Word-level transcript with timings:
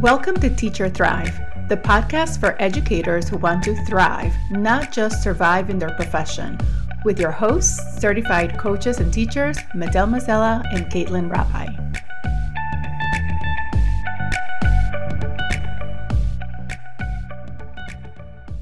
Welcome 0.00 0.36
to 0.36 0.48
Teacher 0.48 0.88
Thrive, 0.88 1.38
the 1.68 1.76
podcast 1.76 2.40
for 2.40 2.56
educators 2.58 3.28
who 3.28 3.36
want 3.36 3.62
to 3.64 3.76
thrive, 3.84 4.32
not 4.50 4.92
just 4.92 5.22
survive 5.22 5.68
in 5.68 5.78
their 5.78 5.94
profession, 5.94 6.58
with 7.04 7.20
your 7.20 7.30
hosts, 7.30 8.00
certified 8.00 8.58
coaches 8.58 8.98
and 8.98 9.12
teachers, 9.12 9.58
Madel 9.74 10.08
Mazzella 10.08 10.64
and 10.72 10.86
Kaitlyn 10.86 11.30
Rapai. 11.30 11.79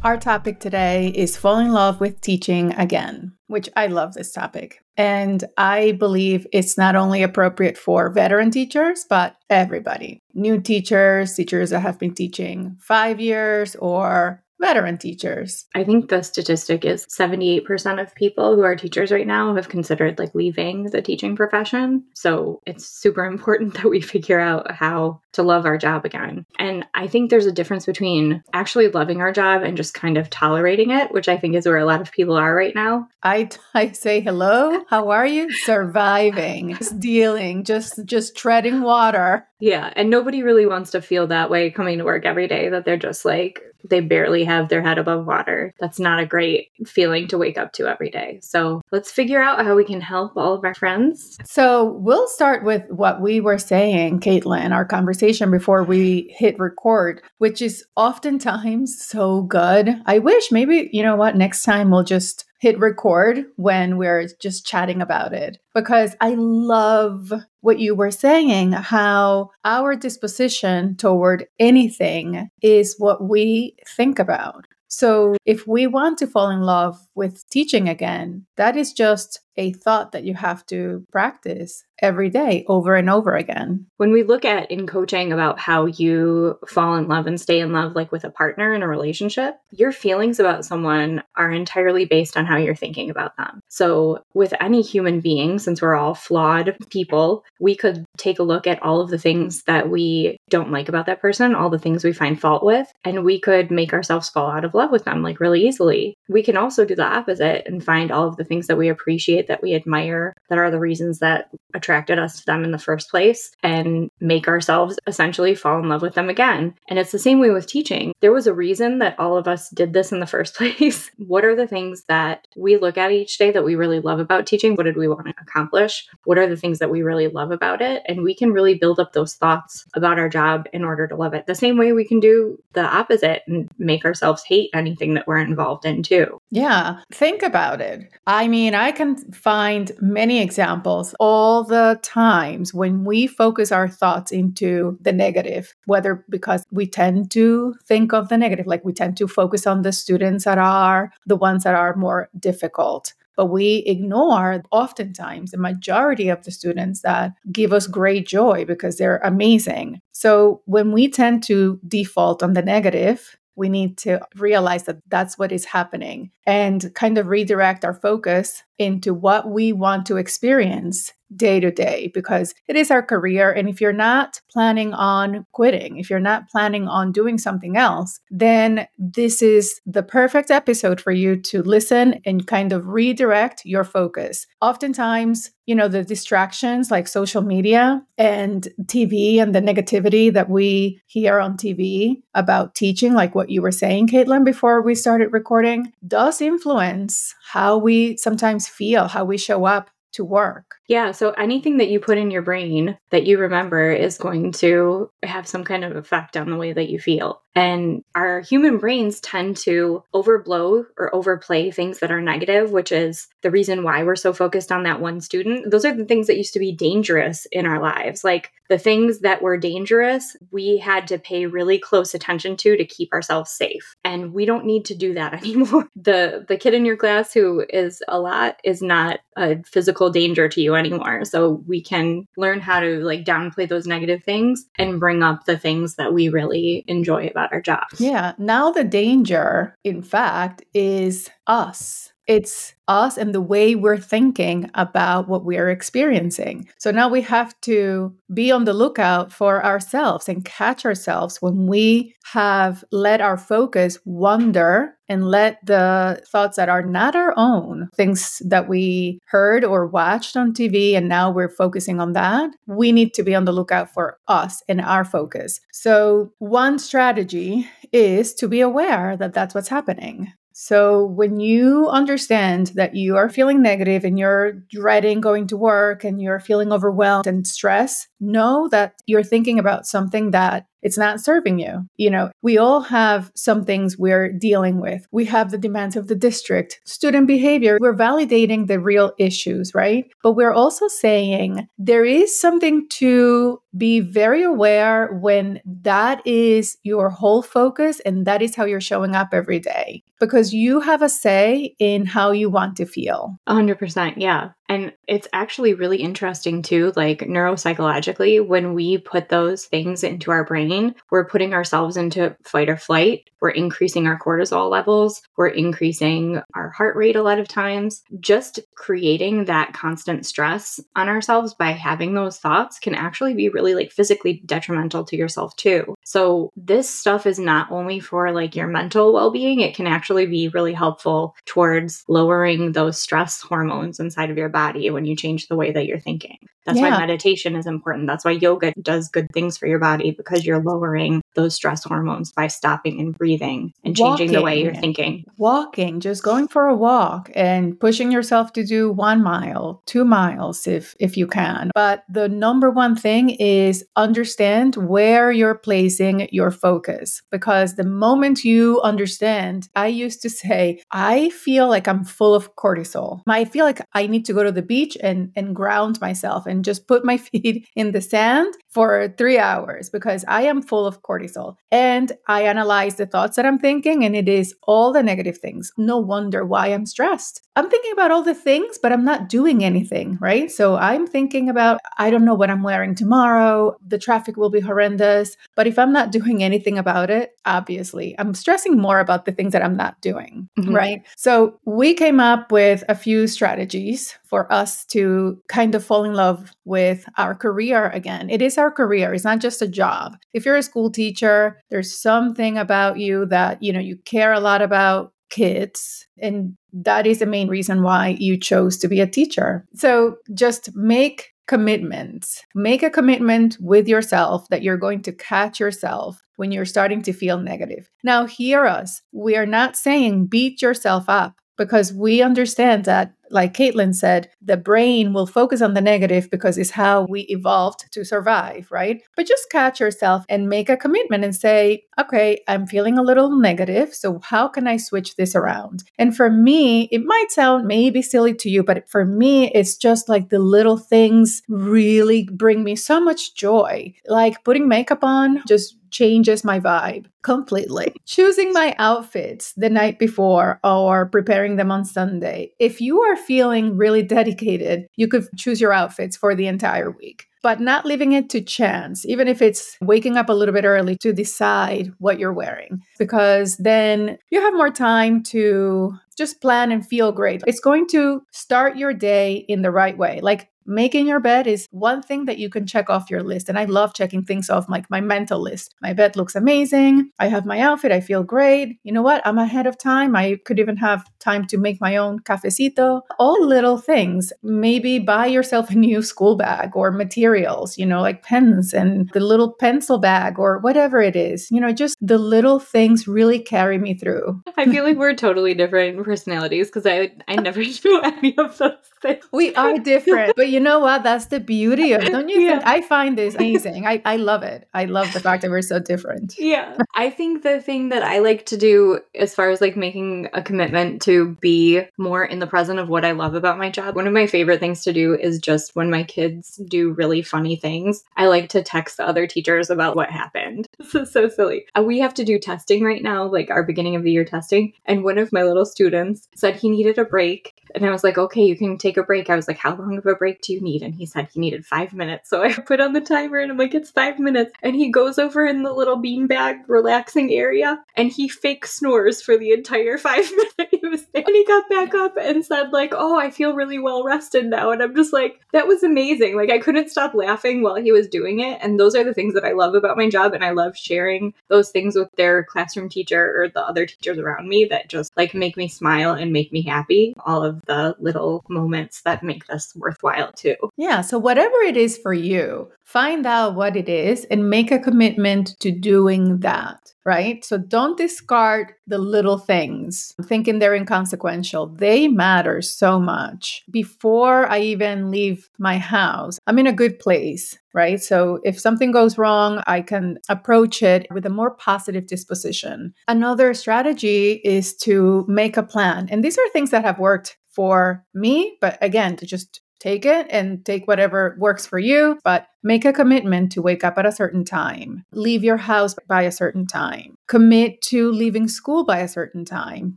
Our 0.09 0.17
topic 0.17 0.59
today 0.59 1.09
is 1.09 1.37
fall 1.37 1.59
in 1.59 1.71
love 1.71 2.01
with 2.01 2.23
teaching 2.23 2.73
again, 2.77 3.35
which 3.47 3.69
I 3.77 3.89
love 3.89 4.15
this 4.15 4.33
topic. 4.33 4.83
And 4.97 5.45
I 5.59 5.93
believe 5.93 6.47
it's 6.51 6.79
not 6.79 6.97
only 6.97 7.23
appropriate 7.23 7.77
for 7.77 8.09
veteran 8.09 8.51
teachers, 8.51 9.05
but 9.07 9.37
everybody 9.51 10.23
new 10.33 10.63
teachers, 10.63 11.35
teachers 11.35 11.69
that 11.71 11.81
have 11.81 11.99
been 11.99 12.15
teaching 12.15 12.79
five 12.81 13.21
years, 13.21 13.77
or 13.77 14.43
veteran 14.61 14.99
teachers. 14.99 15.67
I 15.75 15.85
think 15.85 16.09
the 16.09 16.23
statistic 16.23 16.85
is 16.85 17.07
78% 17.07 18.01
of 18.01 18.15
people 18.15 18.57
who 18.57 18.63
are 18.63 18.77
teachers 18.77 19.13
right 19.13 19.27
now 19.27 19.55
have 19.55 19.69
considered 19.69 20.19
like 20.19 20.35
leaving 20.35 20.85
the 20.85 21.03
teaching 21.03 21.37
profession. 21.37 22.05
So 22.15 22.61
it's 22.67 22.87
super 22.87 23.25
important 23.25 23.75
that 23.83 23.89
we 23.89 24.01
figure 24.01 24.41
out 24.41 24.71
how 24.73 25.21
to 25.33 25.43
love 25.43 25.67
our 25.67 25.79
job 25.79 26.05
again. 26.05 26.45
And 26.59 26.87
I 26.95 27.07
think 27.07 27.31
there's 27.31 27.47
a 27.47 27.53
difference 27.53 27.87
between 27.87 28.43
actually 28.53 28.89
loving 28.89 29.21
our 29.21 29.33
job 29.33 29.63
and 29.63 29.77
just 29.77 29.95
kind 29.95 30.17
of 30.17 30.31
tolerating 30.31 30.91
it, 30.91 31.13
which 31.13 31.29
I 31.29 31.37
think 31.37 31.55
is 31.55 31.67
where 31.67 31.79
a 31.79 31.85
lot 31.85 32.01
of 32.01 32.13
people 32.13 32.37
are 32.37 32.55
right 32.55 32.75
now. 32.75 33.09
I, 33.23 33.51
I 33.75 33.93
say 33.93 34.21
hello, 34.21 34.85
how 34.89 35.11
are 35.11 35.27
you? 35.27 35.51
Surviving, 35.53 36.75
just 36.77 36.99
dealing, 37.01 37.65
just 37.65 38.05
just 38.05 38.37
treading 38.37 38.83
water. 38.83 39.47
Yeah, 39.61 39.93
and 39.97 40.09
nobody 40.09 40.43
really 40.43 40.67
wants 40.67 40.93
to 40.93 41.03
feel 41.03 41.27
that 41.29 41.51
way 41.51 41.71
coming 41.71 41.99
to 41.99 42.05
work 42.05 42.25
every 42.25 42.47
day 42.47 42.69
that 42.69 42.85
they're 42.85 42.97
just 42.97 43.25
like 43.25 43.63
they 43.89 44.01
barely 44.01 44.45
have 44.45 44.69
their 44.69 44.83
head 44.83 44.99
above 44.99 45.27
water. 45.27 45.73
That's 45.81 46.01
not 46.01 46.21
a 46.21 46.27
great 46.27 46.71
feeling 46.87 47.29
to 47.29 47.39
wake 47.39 47.59
up 47.59 47.73
to 47.75 47.87
every 47.87 48.11
day. 48.11 48.41
So 48.43 48.83
let's 48.91 49.11
figure 49.11 49.41
out 49.41 49.65
how 49.65 49.77
we 49.77 49.85
can 49.85 50.01
help 50.01 50.37
all 50.37 50.55
of 50.55 50.65
our 50.65 50.75
friends. 50.75 51.39
So 51.45 51.93
we'll 51.93 52.29
start 52.29 52.65
with 52.65 52.83
what 52.91 53.21
we 53.21 53.41
were 53.41 53.59
saying, 53.59 54.21
Kaitlyn, 54.21 54.73
our 54.73 54.85
conversation 54.85 55.28
before 55.51 55.85
we 55.85 56.35
hit 56.37 56.59
record, 56.59 57.23
which 57.39 57.61
is 57.61 57.85
oftentimes 57.97 58.99
so 58.99 59.43
good. 59.43 60.01
I 60.07 60.19
wish 60.19 60.51
maybe, 60.51 60.89
you 60.93 61.03
know 61.03 61.17
what, 61.17 61.37
next 61.37 61.65
time 61.65 61.91
we'll 61.91 62.03
just 62.05 62.45
hit 62.61 62.79
record 62.79 63.45
when 63.57 63.99
we're 63.99 64.27
just 64.41 64.67
chatting 64.67 65.01
about 65.01 65.33
it 65.33 65.59
because 65.75 66.17
I 66.21 66.35
love 66.37 67.33
what 67.61 67.79
you 67.79 67.95
were 67.95 68.11
saying 68.11 68.73
how 68.73 69.51
our 69.65 69.95
disposition 69.95 70.97
toward 70.97 71.47
anything 71.59 72.51
is 72.63 72.95
what 72.99 73.29
we 73.29 73.77
think 73.87 74.19
about. 74.19 74.65
So, 74.91 75.37
if 75.45 75.67
we 75.67 75.87
want 75.87 76.17
to 76.19 76.27
fall 76.27 76.49
in 76.49 76.63
love 76.63 76.99
with 77.15 77.49
teaching 77.51 77.91
again, 77.91 78.47
that 78.57 78.75
is 78.75 78.95
just 78.95 79.41
a 79.59 79.73
thought 79.73 80.13
that 80.13 80.25
you 80.25 80.35
have 80.35 80.65
to 80.67 81.05
practice 81.13 81.85
every 82.01 82.31
day 82.31 82.65
over 82.69 82.95
and 82.95 83.11
over 83.11 83.35
again. 83.35 83.87
When 83.97 84.13
we 84.13 84.23
look 84.23 84.45
at 84.45 84.71
in 84.71 84.87
coaching 84.87 85.33
about 85.33 85.59
how 85.59 85.87
you 85.87 86.59
fall 86.67 86.95
in 86.97 87.09
love 87.09 87.27
and 87.27 87.41
stay 87.41 87.61
in 87.61 87.73
love, 87.73 87.95
like 87.95 88.13
with 88.13 88.25
a 88.25 88.31
partner 88.31 88.73
in 88.73 88.83
a 88.83 88.89
relationship, 88.89 89.59
your 89.73 89.93
feelings 89.93 90.39
about 90.39 90.65
someone 90.65 91.23
are 91.37 91.51
entirely 91.51 92.05
based 92.05 92.37
on 92.37 92.47
how 92.47 92.57
you're 92.57 92.75
thinking 92.75 93.11
about 93.11 93.37
them. 93.37 93.61
So, 93.69 94.23
with 94.35 94.55
any 94.61 94.83
human 94.83 95.21
being, 95.21 95.59
since 95.59 95.83
we're 95.83 95.97
all 95.97 96.15
flawed 96.15 96.77
people, 96.91 97.45
we 97.61 97.75
could 97.75 98.05
take 98.17 98.39
a 98.39 98.45
look 98.45 98.67
at 98.67 98.83
all 98.83 99.01
of 99.01 99.11
the 99.11 99.19
things 99.19 99.65
that 99.65 99.91
we 99.91 100.37
don't 100.51 100.71
like 100.71 100.89
about 100.89 101.07
that 101.07 101.21
person, 101.21 101.55
all 101.55 101.71
the 101.71 101.79
things 101.79 102.05
we 102.05 102.13
find 102.13 102.41
fault 102.41 102.63
with, 102.63 102.93
and 103.05 103.25
we 103.25 103.41
could 103.41 103.71
make 103.71 103.93
ourselves 103.93 104.29
fall 104.29 104.51
out 104.51 104.65
of 104.65 104.75
love 104.75 104.91
with 104.91 105.05
them 105.05 105.23
like 105.23 105.41
really 105.41 105.67
easily. 105.67 106.17
We 106.29 106.43
can 106.43 106.57
also 106.57 106.85
do 106.85 106.95
the 106.95 107.05
opposite 107.05 107.67
and 107.67 107.85
find 107.85 108.13
all 108.13 108.29
of 108.29 108.37
the 108.37 108.45
things 108.45 108.69
that 108.69 108.79
we 108.79 108.89
appreciate, 108.89 109.48
that 109.49 109.63
we 109.63 109.75
admire, 109.75 110.35
that 110.49 110.59
are 110.59 110.71
the 110.71 110.79
reasons 110.79 111.19
that 111.19 111.51
attracted 111.75 112.19
us 112.19 112.41
to 112.41 112.47
them 112.47 112.65
in 112.65 112.71
the 112.71 112.79
first 112.79 113.11
place, 113.11 113.51
and 113.63 114.11
make 114.21 114.49
ourselves 114.49 114.99
essentially 115.07 115.55
fall 115.55 115.79
in 115.79 115.89
love 115.89 116.03
with 116.03 116.15
them 116.15 116.29
again. 116.29 116.75
And 116.89 116.99
it's 116.99 117.13
the 117.13 117.19
same 117.19 117.41
way 117.41 117.51
with 117.51 117.67
teaching. 117.67 118.13
There 118.21 118.33
was 118.33 118.47
a 118.47 118.55
reason 118.55 118.99
that 118.99 119.19
all 119.19 119.37
of 119.37 119.49
us 119.49 119.71
did 119.71 119.93
this 119.93 120.13
in 120.13 120.21
the 120.21 120.27
first 120.27 120.55
place. 120.57 121.11
what 121.17 121.45
are 121.45 121.57
the 121.57 121.67
things 121.67 122.05
that 122.09 122.47
we 122.57 122.77
look 122.77 122.97
at 122.97 123.13
each 123.13 123.39
day 123.39 123.51
that 123.51 123.65
we 123.65 123.75
really 123.75 124.01
love 124.01 124.21
about 124.21 124.47
teaching? 124.47 124.75
What 124.75 124.85
did 124.85 124.97
we 124.97 125.09
want 125.09 125.27
to 125.27 125.35
accomplish? 125.41 126.07
What 126.25 126.39
are 126.39 126.47
the 126.47 126.57
things 126.57 126.79
that 126.79 126.91
we 126.91 127.03
really 127.03 127.29
love 127.29 127.51
about 127.51 127.83
it? 127.83 128.03
And 128.07 128.23
we 128.23 128.35
can 128.35 128.53
really 128.53 128.75
build 128.75 129.01
up 129.01 129.13
those 129.13 129.35
thoughts 129.35 129.87
about 129.95 130.19
our 130.19 130.29
job 130.29 130.67
in 130.73 130.85
order 130.85 131.07
to 131.07 131.17
love 131.17 131.35
it. 131.35 131.47
The 131.47 131.55
same 131.55 131.77
way 131.77 131.93
we 131.93 132.07
can 132.07 132.21
do 132.21 132.63
the 132.73 132.83
opposite 132.85 133.43
and 133.47 133.69
make 133.79 134.05
ourselves 134.05 134.43
hate 134.45 134.71
anything 134.75 135.15
that 135.15 135.27
we're 135.27 135.39
involved 135.39 135.85
in 135.85 136.03
too. 136.03 136.41
Yeah, 136.51 137.01
think 137.11 137.43
about 137.43 137.81
it. 137.81 138.11
I 138.27 138.49
mean, 138.49 138.75
I 138.75 138.93
can 138.93 139.28
find 139.33 139.93
many 140.01 140.41
examples 140.41 141.15
all 141.21 141.65
the 141.65 141.99
times 142.03 142.73
when 142.73 143.05
we 143.05 143.27
focus 143.27 143.73
our 143.73 143.89
thoughts 143.89 144.33
into 144.33 144.99
the 145.01 145.13
negative, 145.13 145.75
whether 145.87 146.25
because 146.29 146.65
we 146.71 146.87
tend 146.87 147.31
to 147.33 147.75
think 147.87 148.13
of 148.13 148.29
the 148.29 148.39
negative, 148.39 148.67
like 148.67 148.85
we 148.85 148.93
tend 148.93 149.17
to 149.17 149.29
focus 149.29 149.67
on 149.67 149.83
the 149.83 149.93
students 149.93 150.45
that 150.45 150.59
are 150.59 151.13
the 151.27 151.37
ones 151.37 151.65
that 151.65 151.75
are 151.75 151.97
more 151.97 152.29
difficult 152.39 153.15
but 153.39 153.47
we 153.47 153.85
ignore 153.87 154.65
oftentimes 154.73 155.53
the 155.53 155.59
majority 155.59 156.29
of 156.29 156.43
the 156.43 156.51
students 156.51 157.03
that 157.03 157.35
give 157.53 157.73
us 157.73 157.87
great 157.87 158.27
joy 158.27 158.65
because 158.65 158.97
they're 158.97 159.19
amazing. 159.19 160.01
So 160.11 160.61
when 160.65 160.91
we 160.91 161.09
tend 161.09 161.45
to 161.45 161.79
default 161.87 162.43
on 162.43 162.55
the 162.55 162.63
negative, 162.63 163.39
we 163.59 163.69
need 163.69 163.99
to 163.99 164.21
realize 164.37 164.85
that 164.85 164.99
that's 165.09 165.37
what 165.37 165.53
is 165.53 165.65
happening 165.65 166.31
and 166.47 166.95
kind 166.95 167.19
of 167.19 167.27
redirect 167.27 167.85
our 167.85 167.95
focus 167.95 168.63
into 168.79 169.13
what 169.13 169.51
we 169.51 169.73
want 169.73 170.07
to 170.07 170.17
experience 170.17 171.13
day 171.37 171.61
to 171.61 171.71
day 171.71 172.11
because 172.15 172.55
it 172.67 172.77
is 172.77 172.91
our 172.91 173.03
career. 173.03 173.51
And 173.51 173.69
if 173.69 173.81
you're 173.81 173.93
not 173.93 174.41
planning 174.51 174.95
on 174.95 175.47
quitting, 175.53 175.99
if 175.99 176.11
you're 176.11 176.21
not 176.21 176.49
planning 176.49 176.89
on 176.89 177.13
doing 177.13 177.39
something 177.39 177.77
else, 177.77 178.21
then 178.31 178.87
this 178.99 179.43
is 179.43 179.81
the 179.87 180.03
perfect 180.03 180.51
episode 180.51 181.01
for 181.01 181.13
you 181.13 181.37
to 181.37 181.63
listen 181.63 182.21
and 182.25 182.47
kind 182.47 182.73
of 182.73 182.89
redirect 182.89 183.63
your 183.65 183.85
focus. 183.85 184.47
Oftentimes, 184.61 185.51
you 185.67 185.75
know, 185.75 185.89
the 185.89 186.03
distractions 186.03 186.91
like 186.91 187.07
social 187.07 187.43
media 187.43 188.03
and 188.17 188.69
TV 188.85 189.41
and 189.41 189.55
the 189.55 189.61
negativity 189.61 190.33
that 190.33 190.49
we 190.49 191.01
hear 191.07 191.39
on 191.39 191.57
TV 191.57 192.23
about 192.35 192.75
teaching, 192.75 193.13
like 193.13 193.35
what 193.35 193.51
you 193.51 193.61
were 193.61 193.73
saying, 193.73 194.09
Kaitlyn, 194.09 194.45
before 194.45 194.81
we 194.81 194.95
started 194.95 195.33
recording, 195.33 195.93
does 196.07 196.41
influence 196.41 197.35
how 197.53 197.77
we 197.77 198.17
sometimes 198.17 198.67
feel, 198.67 199.09
how 199.09 199.25
we 199.25 199.37
show 199.37 199.67
up 199.67 199.91
to 200.13 200.25
work. 200.25 200.78
Yeah. 200.89 201.13
So 201.13 201.31
anything 201.33 201.77
that 201.77 201.89
you 201.89 202.01
put 202.01 202.17
in 202.17 202.31
your 202.31 202.43
brain 202.43 202.97
that 203.11 203.27
you 203.27 203.39
remember 203.39 203.93
is 203.93 204.17
going 204.17 204.53
to 204.53 205.11
have 205.23 205.47
some 205.47 205.63
kind 205.63 205.85
of 205.85 205.97
effect 205.97 206.37
on 206.37 206.51
the 206.51 206.57
way 206.57 206.73
that 206.73 206.89
you 206.89 206.99
feel. 206.99 207.43
And 207.55 208.05
our 208.15 208.41
human 208.41 208.79
brains 208.79 209.21
tend 209.21 209.57
to 209.59 210.05
overblow 210.15 210.87
or 210.97 211.15
overplay 211.15 211.73
things 211.73 211.99
that 211.99 212.13
are 212.13 212.21
negative, 212.21 212.71
which 212.71 212.93
is 212.93 213.27
the 213.43 213.51
reason 213.51 213.83
why 213.83 214.05
we're 214.05 214.15
so 214.15 214.33
focused 214.33 214.71
on 214.71 214.85
that 214.85 215.01
one 215.01 215.21
student. 215.21 215.69
Those 215.69 215.85
are 215.85 215.95
the 215.95 216.05
things 216.05 216.29
that 216.29 216.37
used 216.37 216.53
to 216.53 216.61
be 216.61 216.71
dangerous 216.71 217.47
in 217.51 217.67
our 217.67 217.81
lives. 217.81 218.23
Like 218.23 218.53
the 218.69 218.79
things 218.79 219.21
that 219.21 219.43
were 219.43 219.57
dangerous, 219.57 220.37
we 220.53 220.79
had 220.79 221.09
to 221.09 221.19
pay 221.19 221.47
really 221.47 221.79
close 221.79 222.15
attention 222.15 222.57
to 222.59 222.77
to 222.77 222.85
keep 222.85 223.13
ourselves 223.13 223.51
safe. 223.51 223.97
And 224.05 224.33
we 224.33 224.45
don't 224.45 224.65
need 224.65 224.85
to 224.87 224.95
do 224.95 225.15
that 225.15 225.35
anymore. 225.43 225.89
the 225.97 226.45
the 226.47 226.57
kid 226.57 226.75
in 226.75 226.85
your 226.85 226.97
class 226.97 227.35
who 227.35 227.65
is 227.69 228.03
a 228.07 228.21
lot 228.21 228.61
is 228.63 228.83
not 228.83 229.19
a 229.37 229.61
physical 229.65 230.11
danger 230.11 230.49
to 230.49 230.61
you 230.61 230.75
anymore. 230.79 231.25
So 231.25 231.63
we 231.67 231.81
can 231.81 232.27
learn 232.37 232.61
how 232.61 232.81
to 232.81 233.01
like 233.01 233.25
downplay 233.25 233.69
those 233.69 233.87
negative 233.87 234.23
things 234.25 234.67
and 234.79 235.01
bring 235.01 235.23
up 235.23 235.45
the 235.45 235.59
things 235.59 235.97
that 235.97 236.13
we 236.15 236.29
really 236.29 236.85
enjoy 236.87 237.27
about 237.27 237.53
our 237.53 237.61
job. 237.61 237.85
Yeah. 237.99 238.33
Now 238.39 238.71
the 238.71 238.85
danger, 238.85 239.75
in 239.85 240.03
fact, 240.03 240.65
is 240.75 241.29
us. 241.47 242.13
It's 242.29 242.75
us 242.89 243.17
and 243.17 243.35
the 243.35 243.41
way 243.41 243.75
we're 243.75 243.97
thinking 243.97 244.71
about 244.75 245.29
what 245.29 245.47
we 245.47 245.57
are 245.57 245.71
experiencing. 245.71 246.69
So 246.79 246.91
now 246.91 247.09
we 247.09 247.23
have 247.23 247.59
to 247.63 248.15
be 248.35 248.53
on 248.53 248.67
the 248.67 248.75
lookout 248.75 249.33
for 249.33 249.65
ourselves 249.65 250.29
and 250.29 250.45
catch 250.45 250.85
ourselves 250.85 251.41
when 251.41 251.67
we 251.67 252.15
have 252.33 252.85
let 252.93 253.23
our 253.23 253.39
focus 253.39 253.99
wander 254.05 254.95
and 255.09 255.31
let 255.31 255.59
the 255.65 256.23
thoughts 256.31 256.57
that 256.57 256.69
are 256.69 256.83
not 256.83 257.17
our 257.17 257.33
own, 257.39 257.89
things 257.97 258.43
that 258.45 258.69
we 258.69 259.21
heard 259.27 259.65
or 259.65 259.87
watched 259.87 260.37
on 260.37 260.53
TV, 260.53 260.95
and 260.95 261.09
now 261.09 261.31
we're 261.31 261.49
focusing 261.49 261.99
on 261.99 262.13
that. 262.13 262.51
We 262.67 262.93
need 262.93 263.15
to 263.15 263.23
be 263.23 263.35
on 263.35 263.47
the 263.47 263.53
lookout 263.53 263.91
for 263.91 264.19
us 264.29 264.63
and 264.69 264.83
our 264.83 265.05
focus. 265.05 265.61
So, 265.73 266.33
one 266.41 266.79
strategy 266.79 267.67
is 267.91 268.35
to 268.35 268.49
be 268.49 268.61
aware 268.61 269.17
that 269.17 269.33
that's 269.33 269.55
what's 269.55 269.69
happening. 269.69 270.35
So, 270.61 271.05
when 271.05 271.39
you 271.39 271.89
understand 271.89 272.73
that 272.75 272.97
you 272.97 273.17
are 273.17 273.29
feeling 273.29 273.63
negative 273.63 274.05
and 274.05 274.19
you're 274.19 274.55
dreading 274.69 275.21
going 275.21 275.47
to 275.47 275.57
work 275.57 276.03
and 276.03 276.21
you're 276.21 276.41
feeling 276.41 276.73
overwhelmed 276.73 277.29
and 277.29 277.47
stressed, 277.47 278.08
know 278.21 278.69
that 278.71 278.95
you're 279.07 279.23
thinking 279.23 279.59
about 279.59 279.87
something 279.87 280.31
that 280.33 280.67
it's 280.83 280.99
not 280.99 281.21
serving 281.21 281.59
you. 281.59 281.87
You 281.97 282.11
know, 282.11 282.31
we 282.43 282.57
all 282.57 282.81
have 282.83 283.33
some 283.35 283.65
things 283.65 283.99
we're 283.99 284.31
dealing 284.33 284.81
with. 284.81 285.07
We 285.11 285.25
have 285.27 285.51
the 285.51 285.59
demands 285.59 285.97
of 285.97 286.07
the 286.07 286.15
district, 286.15 286.81
student 286.85 287.27
behavior. 287.27 287.79
We're 287.81 287.97
validating 287.97 288.67
the 288.67 288.79
real 288.79 289.13
issues, 289.19 289.75
right? 289.75 290.07
But 290.23 290.33
we're 290.33 290.53
also 290.53 290.87
saying 290.89 291.69
there 291.79 292.05
is 292.05 292.39
something 292.39 292.89
to 292.91 293.61
be 293.77 294.01
very 294.01 294.43
aware 294.43 295.13
when 295.21 295.61
that 295.67 296.25
is 296.27 296.77
your 296.85 297.11
whole 297.11 297.43
focus 297.43 298.01
and 298.01 298.27
that 298.27 298.43
is 298.43 298.55
how 298.55 298.65
you're 298.65 298.81
showing 298.81 299.15
up 299.15 299.29
every 299.33 299.59
day 299.59 300.03
because 300.21 300.53
you 300.53 300.81
have 300.81 301.03
a 301.03 301.09
say 301.09 301.75
in 301.79 302.07
how 302.07 302.31
you 302.31 302.51
want 302.51 302.77
to 302.77 302.87
feel. 302.87 303.37
100%. 303.49 304.15
Yeah. 304.17 304.51
And 304.69 304.93
it's 305.07 305.27
actually 305.33 305.73
really 305.73 305.97
interesting 305.97 306.61
too, 306.61 306.93
like 306.95 307.21
neuropsychologically, 307.21 308.47
when 308.47 308.75
we 308.75 308.99
put 308.99 309.31
those 309.31 309.65
things 309.65 310.05
into 310.05 310.31
our 310.31 310.45
brain, 310.45 310.95
we're 311.11 311.25
putting 311.25 311.55
ourselves 311.55 311.97
into 311.97 312.37
fight 312.45 312.69
or 312.69 312.77
flight. 312.77 313.31
We're 313.41 313.51
increasing 313.51 314.07
our 314.07 314.19
cortisol 314.19 314.71
levels. 314.71 315.23
We're 315.37 315.49
increasing 315.49 316.43
our 316.55 316.69
heart 316.71 316.97
rate 316.97 317.17
a 317.17 317.23
lot 317.23 317.39
of 317.39 317.49
times. 317.49 318.03
Just 318.21 318.61
creating 318.75 319.47
that 319.47 319.73
constant 319.73 320.27
stress 320.27 320.81
on 320.97 321.09
ourselves 321.09 321.55
by 321.55 321.71
having 321.71 322.15
those 322.15 322.39
thoughts 322.39 322.79
can 322.79 322.95
actually 322.95 323.35
be 323.35 323.49
really 323.49 323.75
like 323.75 323.91
physically 323.91 324.43
detrimental 324.45 325.05
to 325.05 325.17
yourself 325.17 325.57
too. 325.57 325.95
So 326.05 326.51
this 326.57 326.91
stuff 326.91 327.27
is 327.27 327.39
not 327.39 327.71
only 327.71 328.01
for 328.01 328.33
like 328.33 328.55
your 328.55 328.67
mental 328.67 329.15
well-being, 329.15 329.61
it 329.61 329.75
can 329.75 329.87
actually 329.87 330.27
be 330.27 330.49
really 330.49 330.75
helpful 330.75 331.37
towards 331.47 332.05
lowering 332.09 332.73
those 332.73 333.01
stress 333.01 333.41
hormones 333.41 334.01
inside 334.01 334.31
of 334.31 334.37
your 334.37 334.49
body 334.49 334.58
body 334.59 334.91
when 334.91 335.05
you 335.05 335.15
change 335.15 335.47
the 335.47 335.57
way 335.57 335.71
that 335.73 335.87
you're 335.87 336.05
thinking. 336.09 336.39
That's 336.69 336.81
yeah. 336.81 336.91
why 336.91 336.99
meditation 337.07 337.57
is 337.57 337.67
important. 337.67 338.07
That's 338.07 338.27
why 338.27 338.33
yoga 338.33 338.75
does 338.83 339.09
good 339.09 339.29
things 339.33 339.57
for 339.57 339.67
your 339.67 339.79
body 339.79 340.11
because 340.11 340.45
you're 340.45 340.63
lowering 340.63 341.23
those 341.35 341.55
stress 341.55 341.83
hormones 341.83 342.31
by 342.33 342.49
stopping 342.49 343.01
and 343.01 343.17
breathing 343.17 343.73
and 343.85 343.97
changing 343.97 344.29
Walking. 344.29 344.33
the 344.33 344.43
way 344.43 344.63
you're 344.63 344.75
thinking. 344.75 345.25
Walking, 345.39 346.01
just 346.01 346.23
going 346.23 346.47
for 346.47 346.67
a 346.67 346.77
walk 346.77 347.31
and 347.35 347.79
pushing 347.81 348.13
yourself 348.13 348.53
to 348.53 348.65
do 348.65 348.93
1 348.93 349.23
mile, 349.23 349.83
2 349.87 350.05
miles 350.05 350.67
if 350.67 350.95
if 351.01 351.17
you 351.17 351.27
can. 351.27 351.71
But 351.75 352.03
the 352.11 352.29
number 352.29 352.71
one 352.71 352.95
thing 352.97 353.31
is 353.31 353.85
understand 353.97 354.77
where 354.77 355.33
you're 355.33 355.55
placing 355.55 356.29
your 356.33 356.51
focus 356.51 357.23
because 357.31 357.77
the 357.77 357.91
moment 358.07 358.45
you 358.45 358.81
understand, 358.83 359.69
I 359.75 359.87
used 359.87 360.21
to 360.23 360.31
say, 360.31 360.83
I 360.93 361.31
feel 361.31 361.67
like 361.69 361.89
I'm 361.89 362.05
full 362.05 362.35
of 362.35 362.55
cortisol. 362.57 363.23
I 363.27 363.47
feel 363.47 363.65
like 363.65 363.81
I 363.95 364.07
need 364.07 364.27
to 364.27 364.35
go 364.35 364.43
to 364.43 364.48
the 364.51 364.63
beach 364.63 364.97
and 365.03 365.33
and 365.37 365.55
ground 365.55 366.01
myself 366.01 366.47
and 366.47 366.65
just 366.65 366.87
put 366.87 367.05
my 367.05 367.17
feet 367.29 367.67
in 367.75 367.93
the 367.93 368.01
sand 368.01 368.55
for 368.69 369.13
three 369.19 369.39
hours 369.39 369.91
because 369.91 370.25
I 370.29 370.43
am 370.43 370.63
full 370.63 370.87
of 370.87 371.03
cortisol. 371.03 371.57
And 371.71 372.13
I 372.27 372.43
analyze 372.43 372.97
the 372.97 373.07
thoughts 373.07 373.37
that 373.37 373.47
I'm 373.47 373.59
thinking, 373.59 374.05
and 374.05 374.15
it 374.15 374.29
is 374.29 374.55
all 374.63 374.93
the 374.93 375.03
negative 375.03 375.39
things. 375.39 375.73
No 375.77 375.99
wonder 375.99 376.45
why 376.45 376.69
I'm 376.69 376.87
stressed. 376.87 377.43
I'm 377.57 377.69
thinking 377.69 377.93
about 377.93 378.13
all 378.13 378.23
the 378.23 378.35
things, 378.35 378.79
but 378.81 378.93
I'm 378.93 379.05
not 379.05 379.29
doing 379.29 379.65
anything, 379.65 380.17
right? 380.21 380.51
So 380.51 380.77
I'm 380.77 381.07
thinking 381.07 381.49
about, 381.49 381.81
I 381.99 382.11
don't 382.11 382.25
know 382.25 382.35
what 382.35 382.51
I'm 382.51 382.63
wearing 382.63 382.95
tomorrow. 382.95 383.77
The 383.85 383.99
traffic 383.99 384.37
will 384.37 384.51
be 384.51 384.61
horrendous. 384.61 385.37
But 385.57 385.67
if 385.67 385.79
I'm 385.79 385.93
not 385.93 386.13
doing 386.13 386.43
anything 386.43 386.79
about 386.79 387.11
it, 387.11 387.33
obviously, 387.45 388.15
I'm 388.19 388.35
stressing 388.35 388.77
more 388.77 389.01
about 389.01 389.25
the 389.25 389.33
things 389.33 389.53
that 389.53 389.65
I'm 389.65 389.77
not 389.77 390.01
doing, 390.01 390.49
mm-hmm. 390.59 390.75
right? 390.75 391.03
So 391.17 391.59
we 391.65 391.95
came 391.95 392.21
up 392.21 392.53
with 392.53 392.85
a 392.89 392.95
few 392.95 393.27
strategies 393.27 394.18
for 394.29 394.53
us 394.53 394.85
to 394.87 395.41
kind 395.49 395.75
of 395.75 395.85
fall 395.85 396.05
in 396.05 396.15
love 396.15 396.53
with 396.65 397.09
our 397.17 397.35
career 397.35 397.89
again. 397.91 398.31
It 398.31 398.43
is 398.43 398.59
our 398.59 398.71
career, 398.71 399.15
it's 399.15 399.25
not 399.25 399.41
just 399.41 399.63
a 399.63 399.69
job. 399.69 400.17
If 400.33 400.45
you're 400.45 400.57
a 400.57 400.63
school 400.63 400.91
teacher, 400.91 401.61
there's 401.71 401.99
something 401.99 402.59
about 402.59 402.99
you 402.99 403.27
that, 403.27 403.63
you 403.63 403.73
know, 403.73 403.81
you 403.81 403.97
care 404.05 404.33
a 404.33 404.41
lot 404.41 404.63
about 404.63 405.13
kids 405.31 406.07
and 406.19 406.57
that 406.73 407.07
is 407.07 407.19
the 407.19 407.27
main 407.27 407.49
reason 407.49 407.83
why 407.83 408.17
you 408.19 408.39
chose 408.39 408.79
to 408.79 408.89
be 408.89 409.01
a 409.01 409.07
teacher. 409.07 409.67
So 409.75 410.17
just 410.35 410.75
make 410.75 411.33
commitments. 411.47 412.45
Make 412.55 412.83
a 412.83 412.91
commitment 412.91 413.57
with 413.61 413.89
yourself 413.89 414.49
that 414.51 414.63
you're 414.63 414.77
going 414.77 415.03
to 415.03 415.13
catch 415.13 415.59
yourself 415.59 416.23
when 416.37 416.53
you're 416.53 416.67
starting 416.67 417.03
to 417.03 417.13
feel 417.13 417.39
negative. 417.39 417.91
Now, 418.05 418.27
hear 418.27 418.67
us. 418.67 419.03
We 419.13 419.35
are 419.37 419.47
not 419.47 419.77
saying 419.77 420.27
beat 420.27 420.63
yourself 420.63 421.09
up 421.09 421.41
because 421.57 421.93
we 421.93 422.23
understand 422.23 422.85
that 422.85 423.15
like 423.31 423.55
Kaitlyn 423.55 423.95
said, 423.95 424.31
the 424.41 424.57
brain 424.57 425.13
will 425.13 425.27
focus 425.27 425.63
on 425.63 425.75
the 425.75 425.81
negative 425.81 426.31
because 426.31 426.59
it's 426.59 426.71
how 426.71 427.07
we 427.09 427.23
evolved 427.23 427.91
to 427.93 428.05
survive, 428.05 428.69
right? 428.71 429.03
But 429.17 429.27
just 429.27 429.51
catch 429.51 429.81
yourself 429.81 430.25
and 430.29 430.49
make 430.49 430.69
a 430.69 430.77
commitment 430.77 431.25
and 431.25 431.35
say, 431.35 431.85
okay, 431.99 432.43
I'm 432.49 432.67
feeling 432.67 432.99
a 432.99 433.03
little 433.03 433.39
negative. 433.39 433.95
So 433.95 434.21
how 434.23 434.49
can 434.49 434.67
I 434.67 434.77
switch 434.77 435.17
this 435.17 435.35
around? 435.35 435.85
And 435.99 436.17
for 436.17 436.31
me, 436.31 436.85
it 436.93 437.05
might 437.05 437.31
sound 437.31 437.67
maybe 437.67 438.03
silly 438.03 438.35
to 438.35 438.49
you, 438.49 438.63
but 438.63 438.89
for 438.89 439.05
me, 439.05 439.51
it's 439.53 439.77
just 439.77 440.09
like 440.09 440.29
the 440.29 440.39
little 440.39 440.79
things 440.79 441.43
really 441.49 442.29
bring 442.33 442.65
me 442.65 442.77
so 442.77 443.01
much 443.01 443.35
joy. 443.35 443.95
Like 444.07 444.45
putting 444.45 444.69
makeup 444.69 445.03
on 445.03 445.43
just 445.47 445.77
changes 445.91 446.45
my 446.45 446.61
vibe 446.61 447.07
completely. 447.23 447.95
Choosing 448.05 448.53
my 448.53 448.75
outfits 448.79 449.53
the 449.55 449.71
night 449.71 449.99
before 449.99 450.61
or 450.65 451.07
preparing 451.07 451.57
them 451.57 451.71
on 451.71 451.85
Sunday. 451.85 452.53
If 452.59 452.81
you 452.81 453.01
are 453.03 453.17
feeling 453.19 453.77
really 453.77 454.03
dedicated, 454.03 454.87
you 454.97 455.09
could 455.09 455.27
choose 455.37 455.61
your 455.61 455.73
outfits 455.73 456.17
for 456.17 456.35
the 456.35 456.47
entire 456.47 456.91
week 456.91 457.29
but 457.43 457.61
not 457.61 457.87
leaving 457.87 458.13
it 458.13 458.29
to 458.31 458.41
chance, 458.41 459.07
even 459.07 459.29
if 459.29 459.41
it's 459.41 459.77
waking 459.81 460.17
up 460.17 460.29
a 460.29 460.33
little 460.33 460.53
bit 460.53 460.65
early 460.65 460.97
to 460.97 461.13
decide 461.13 461.93
what 461.99 462.19
you're 462.19 462.33
wearing, 462.33 462.83
because 462.99 463.57
then 463.59 464.19
you 464.31 464.41
have 464.41 464.55
more 464.55 464.71
time 464.71 465.23
to 465.23 465.93
just 466.17 466.41
plan 466.41 466.73
and 466.73 466.87
feel 466.87 467.13
great. 467.13 467.43
It's 467.47 467.61
going 467.61 467.87
to 467.89 468.23
start 468.33 468.77
your 468.77 468.93
day 468.93 469.45
in 469.49 469.63
the 469.63 469.71
right 469.71 469.97
way. 469.97 470.21
Like 470.21 470.51
making 470.69 471.09
your 471.09 471.21
bed 471.21 471.47
is 471.47 471.67
one 471.71 472.03
thing 472.03 472.27
that 472.27 472.39
you 472.39 472.51
can 472.51 472.67
check 472.67 472.91
off 472.91 473.11
your 473.11 473.23
list. 473.23 473.49
And 473.49 473.59
I 473.59 473.65
love 473.65 473.95
checking 473.95 474.23
things 474.23 474.51
off 474.51 474.69
like 474.69 474.89
my 474.91 475.01
mental 475.01 475.41
list. 475.41 475.75
My 475.81 475.93
bed 475.93 476.15
looks 476.15 476.37
amazing. 476.37 477.11
I 477.19 477.29
have 477.29 477.47
my 477.47 477.59
outfit. 477.61 477.91
I 477.91 478.01
feel 478.01 478.23
great. 478.23 478.79
You 478.83 478.93
know 478.93 479.03
what? 479.03 479.27
I'm 479.27 479.39
ahead 479.39 479.67
of 479.67 479.79
time. 479.79 480.15
I 480.15 480.39
could 480.45 480.59
even 480.59 480.77
have 480.77 481.05
time 481.19 481.47
to 481.49 481.59
make 481.59 481.81
my 481.81 481.97
own 481.97 482.21
cafecito. 482.21 483.01
All 483.19 483.45
little 483.45 483.79
things. 483.79 484.33
Maybe 484.43 484.99
buy 484.99 485.27
yourself 485.27 485.71
a 485.71 485.75
new 485.75 486.03
school 486.03 486.37
bag 486.37 486.73
or 486.75 486.91
materials, 486.91 487.79
you 487.79 487.87
know, 487.87 488.01
like 488.01 488.23
pens 488.23 488.75
and 488.75 489.09
the 489.15 489.21
little 489.21 489.53
pencil 489.53 489.99
bag 489.99 490.39
or 490.39 490.59
whatever 490.59 491.01
it 491.01 491.17
is. 491.17 491.51
You 491.51 491.61
know, 491.61 491.73
just 491.73 491.97
the 492.01 492.19
little 492.19 492.59
things 492.61 493.09
really 493.09 493.39
carry 493.39 493.79
me 493.79 493.95
through. 493.95 494.43
I 494.57 494.67
feel 494.67 494.85
like 494.85 494.97
we're 495.03 495.15
totally 495.15 495.55
different 495.55 496.05
personalities 496.05 496.69
because 496.69 496.87
I 496.87 497.13
I 497.27 497.37
never 497.37 497.65
do 497.65 498.01
any 498.05 498.37
of 498.37 498.59
those 498.59 498.75
things. 499.01 499.25
We 499.33 499.55
are 499.55 499.79
different, 499.79 500.35
but 500.37 500.49
you 500.49 500.58
you 500.59 500.65
know 500.65 500.81
what? 500.81 501.05
That's 501.05 501.27
the 501.27 501.39
beauty 501.39 501.93
of 501.93 502.05
don't 502.05 502.29
you 502.29 502.41
yeah. 502.41 502.59
think? 502.59 502.67
I 502.67 502.81
find 502.83 503.17
this 503.17 503.35
amazing. 503.37 503.87
I, 503.87 504.03
I 504.05 504.17
love 504.17 504.43
it. 504.43 504.69
I 504.75 504.87
love 504.87 505.13
the 505.13 505.21
fact 505.21 505.43
that 505.43 505.51
we're 505.51 505.63
so 505.63 505.79
different. 505.79 506.35
Yeah. 506.49 506.79
I 506.95 507.11
think 507.11 507.43
the 507.43 507.61
thing 507.61 507.91
that 507.91 508.03
I 508.03 508.21
like 508.21 508.47
to 508.47 508.57
do 508.57 509.01
as 509.15 509.35
far 509.35 509.51
as 509.51 509.61
like 509.61 509.77
making 509.77 510.29
a 510.33 510.43
commitment 510.43 511.03
to 511.03 511.37
be 511.41 511.83
more 511.99 512.25
in 512.25 512.39
the 512.39 512.47
present 512.47 512.79
of 512.79 512.89
what 512.89 513.05
I 513.05 513.13
love 513.13 513.35
about 513.35 513.59
my 513.59 513.71
job, 513.71 513.95
one 513.95 514.07
of 514.07 514.15
my 514.15 514.27
favorite 514.27 514.61
things 514.61 514.83
to 514.85 514.93
do 514.95 515.15
is 515.15 515.39
just 515.39 515.77
when 515.77 515.91
my 515.91 516.05
kids 516.05 516.57
do 516.69 516.93
really 516.93 517.21
funny 517.21 517.57
things, 517.57 518.03
I 518.17 518.29
like 518.29 518.49
to 518.51 518.63
text 518.63 518.97
the 518.97 519.07
other 519.07 519.27
teachers 519.27 519.69
about 519.69 519.95
what 519.95 520.11
happened. 520.11 520.67
This 520.79 520.95
is 520.95 521.13
so 521.13 521.29
silly. 521.29 521.67
Uh, 521.77 521.83
we 521.83 521.99
have 521.99 522.15
to 522.15 522.25
do 522.25 522.39
testing 522.39 522.83
right 522.83 523.03
now, 523.03 523.27
like 523.27 523.51
our 523.51 523.63
beginning 523.63 523.95
of 523.95 524.05
the 524.05 524.13
year 524.13 524.25
testing. 524.25 524.73
And 524.87 525.05
one 525.05 525.19
of 525.19 525.33
my 525.33 525.43
little 525.43 525.67
students 525.67 526.29
said 526.35 526.57
he 526.57 526.71
needed 526.71 526.97
a 526.97 527.05
break. 527.05 527.55
And 527.75 527.85
I 527.85 527.91
was 527.91 528.03
like, 528.03 528.17
okay, 528.17 528.43
you 528.43 528.57
can 528.57 528.79
take 528.79 528.97
a 528.97 529.03
break. 529.03 529.29
I 529.29 529.37
was 529.37 529.49
like, 529.49 529.59
how 529.59 529.77
long 529.77 529.99
of 529.99 530.07
a 530.07 530.15
break 530.15 530.41
do 530.49 530.55
you 530.55 530.61
need? 530.61 530.83
And 530.83 530.95
he 530.95 531.07
said 531.07 531.29
he 531.33 531.41
needed 531.41 531.65
five 531.65 531.93
minutes. 531.93 532.31
So 532.31 532.43
I 532.45 532.53
put 532.53 532.81
on 532.81 532.95
the 532.95 533.01
timer 533.01 533.39
and 533.39 533.53
I'm 533.53 533.59
like, 533.59 533.75
it's 533.75 533.91
five 533.91 534.19
minutes. 534.19 534.53
And 534.63 534.75
he 534.75 534.91
goes 534.91 535.19
over 535.19 535.47
in 535.47 535.63
the 535.63 535.73
little 535.73 535.97
beanbag 535.97 536.63
relaxing 536.67 537.31
area 537.33 537.79
and 537.97 538.11
he 538.11 538.29
fake 538.29 538.67
snores 538.67 539.23
for 539.23 539.37
the 539.37 539.53
entire 539.53 539.99
five 540.09 540.29
minutes 540.31 540.55
he 540.71 540.87
was 540.87 541.05
there. 541.13 541.23
And 541.27 541.37
he 541.37 541.45
got 541.45 541.69
back 541.69 541.95
up 541.95 542.17
and 542.21 542.45
said, 542.45 542.73
like, 542.73 542.93
oh, 542.95 543.19
I 543.19 543.31
feel 543.31 543.55
really 543.55 543.79
well 543.79 544.05
rested 544.05 544.47
now. 544.47 544.71
And 544.71 544.83
I'm 544.83 544.97
just 544.97 545.13
like, 545.13 545.41
that 545.53 545.67
was 545.67 545.83
amazing. 545.83 546.37
Like 546.37 546.51
I 546.51 546.59
couldn't 546.59 546.91
stop 546.91 547.15
laughing 547.15 547.63
while 547.63 547.77
he 547.77 547.93
was 547.93 548.09
doing 548.09 548.41
it. 548.41 548.59
And 548.63 548.81
those 548.81 548.95
are 548.95 549.05
the 549.05 549.15
things 549.15 549.35
that 549.35 549.45
I 549.45 549.53
love 549.53 549.75
about 549.75 549.97
my 549.97 550.09
job. 550.09 550.33
And 550.33 550.45
I 550.45 550.51
love 550.51 550.77
sharing 550.77 551.35
those 551.49 551.71
things 551.71 551.95
with 551.95 552.11
their 552.17 552.45
classroom 552.45 552.89
teacher 552.89 553.43
or 553.43 553.49
the 553.49 553.61
other 553.61 553.87
teachers 553.87 554.19
around 554.19 554.49
me 554.49 554.67
that 554.71 554.89
just 554.89 555.13
like 555.17 555.35
make 555.35 555.57
me 555.57 555.69
smile 555.69 556.13
and 556.13 556.33
make 556.33 556.53
me 556.53 556.63
happy. 556.63 557.15
All 557.27 557.45
of 557.45 557.65
the 557.67 557.95
little 557.99 558.45
moments 558.49 559.03
that 559.03 559.23
make 559.23 559.47
this 559.47 559.75
worthwhile 559.77 560.28
too. 560.37 560.57
Yeah. 560.77 561.01
So, 561.01 561.19
whatever 561.19 561.57
it 561.67 561.77
is 561.77 561.99
for 561.99 562.13
you, 562.13 562.71
find 562.85 563.27
out 563.27 563.55
what 563.55 563.77
it 563.77 563.89
is 563.89 564.25
and 564.27 564.51
make 564.51 564.71
a 564.71 564.79
commitment 564.79 565.59
to 565.61 565.71
doing 565.71 566.41
that 566.41 566.89
right? 567.09 567.43
So 567.43 567.57
don't 567.57 567.97
discard 567.97 568.75
the 568.87 568.99
little 568.99 569.39
things 569.39 570.13
thinking 570.25 570.59
they're 570.59 570.75
inconsequential. 570.75 571.69
They 571.69 572.07
matter 572.07 572.61
so 572.61 573.01
much. 573.01 573.63
Before 573.71 574.47
I 574.47 574.61
even 574.61 575.11
leave 575.11 575.49
my 575.59 575.79
house, 575.79 576.39
I'm 576.47 576.59
in 576.59 576.67
a 576.67 576.73
good 576.73 576.99
place, 576.99 577.59
right? 577.73 577.99
So 577.99 578.41
if 578.45 578.61
something 578.61 578.93
goes 578.93 579.17
wrong, 579.17 579.63
I 579.67 579.81
can 579.81 580.19
approach 580.29 580.83
it 580.83 581.07
with 581.11 581.25
a 581.25 581.31
more 581.31 581.53
positive 581.55 582.07
disposition. 582.07 582.93
Another 583.09 583.55
strategy 583.55 584.43
is 584.45 584.77
to 584.79 585.25
make 585.27 585.57
a 585.57 585.63
plan. 585.63 586.09
And 586.11 586.23
these 586.23 586.37
are 586.37 586.49
things 586.51 586.71
that 586.73 586.85
have 586.85 586.99
worked 586.99 587.39
for 587.49 588.05
me, 588.13 588.59
but 588.61 588.77
again, 588.83 589.17
to 589.17 589.25
just 589.25 589.63
take 589.81 590.05
it 590.07 590.27
and 590.31 590.65
take 590.65 590.87
whatever 590.89 591.37
works 591.39 591.67
for 591.67 591.79
you, 591.79 592.19
but 592.25 592.47
make 592.63 592.85
a 592.85 592.93
commitment 592.93 593.53
to 593.53 593.63
wake 593.63 593.85
up 593.85 593.99
at 593.99 594.07
a 594.07 594.13
certain 594.13 594.45
time, 594.45 595.05
leave 595.13 595.45
your 595.45 595.57
house 595.57 595.95
by 596.07 596.23
a 596.23 596.33
certain 596.33 596.67
time, 596.67 597.17
commit 597.27 597.81
to 597.83 598.11
leaving 598.11 598.49
school 598.49 598.85
by 598.85 598.99
a 598.99 599.09
certain 599.09 599.45
time, 599.45 599.97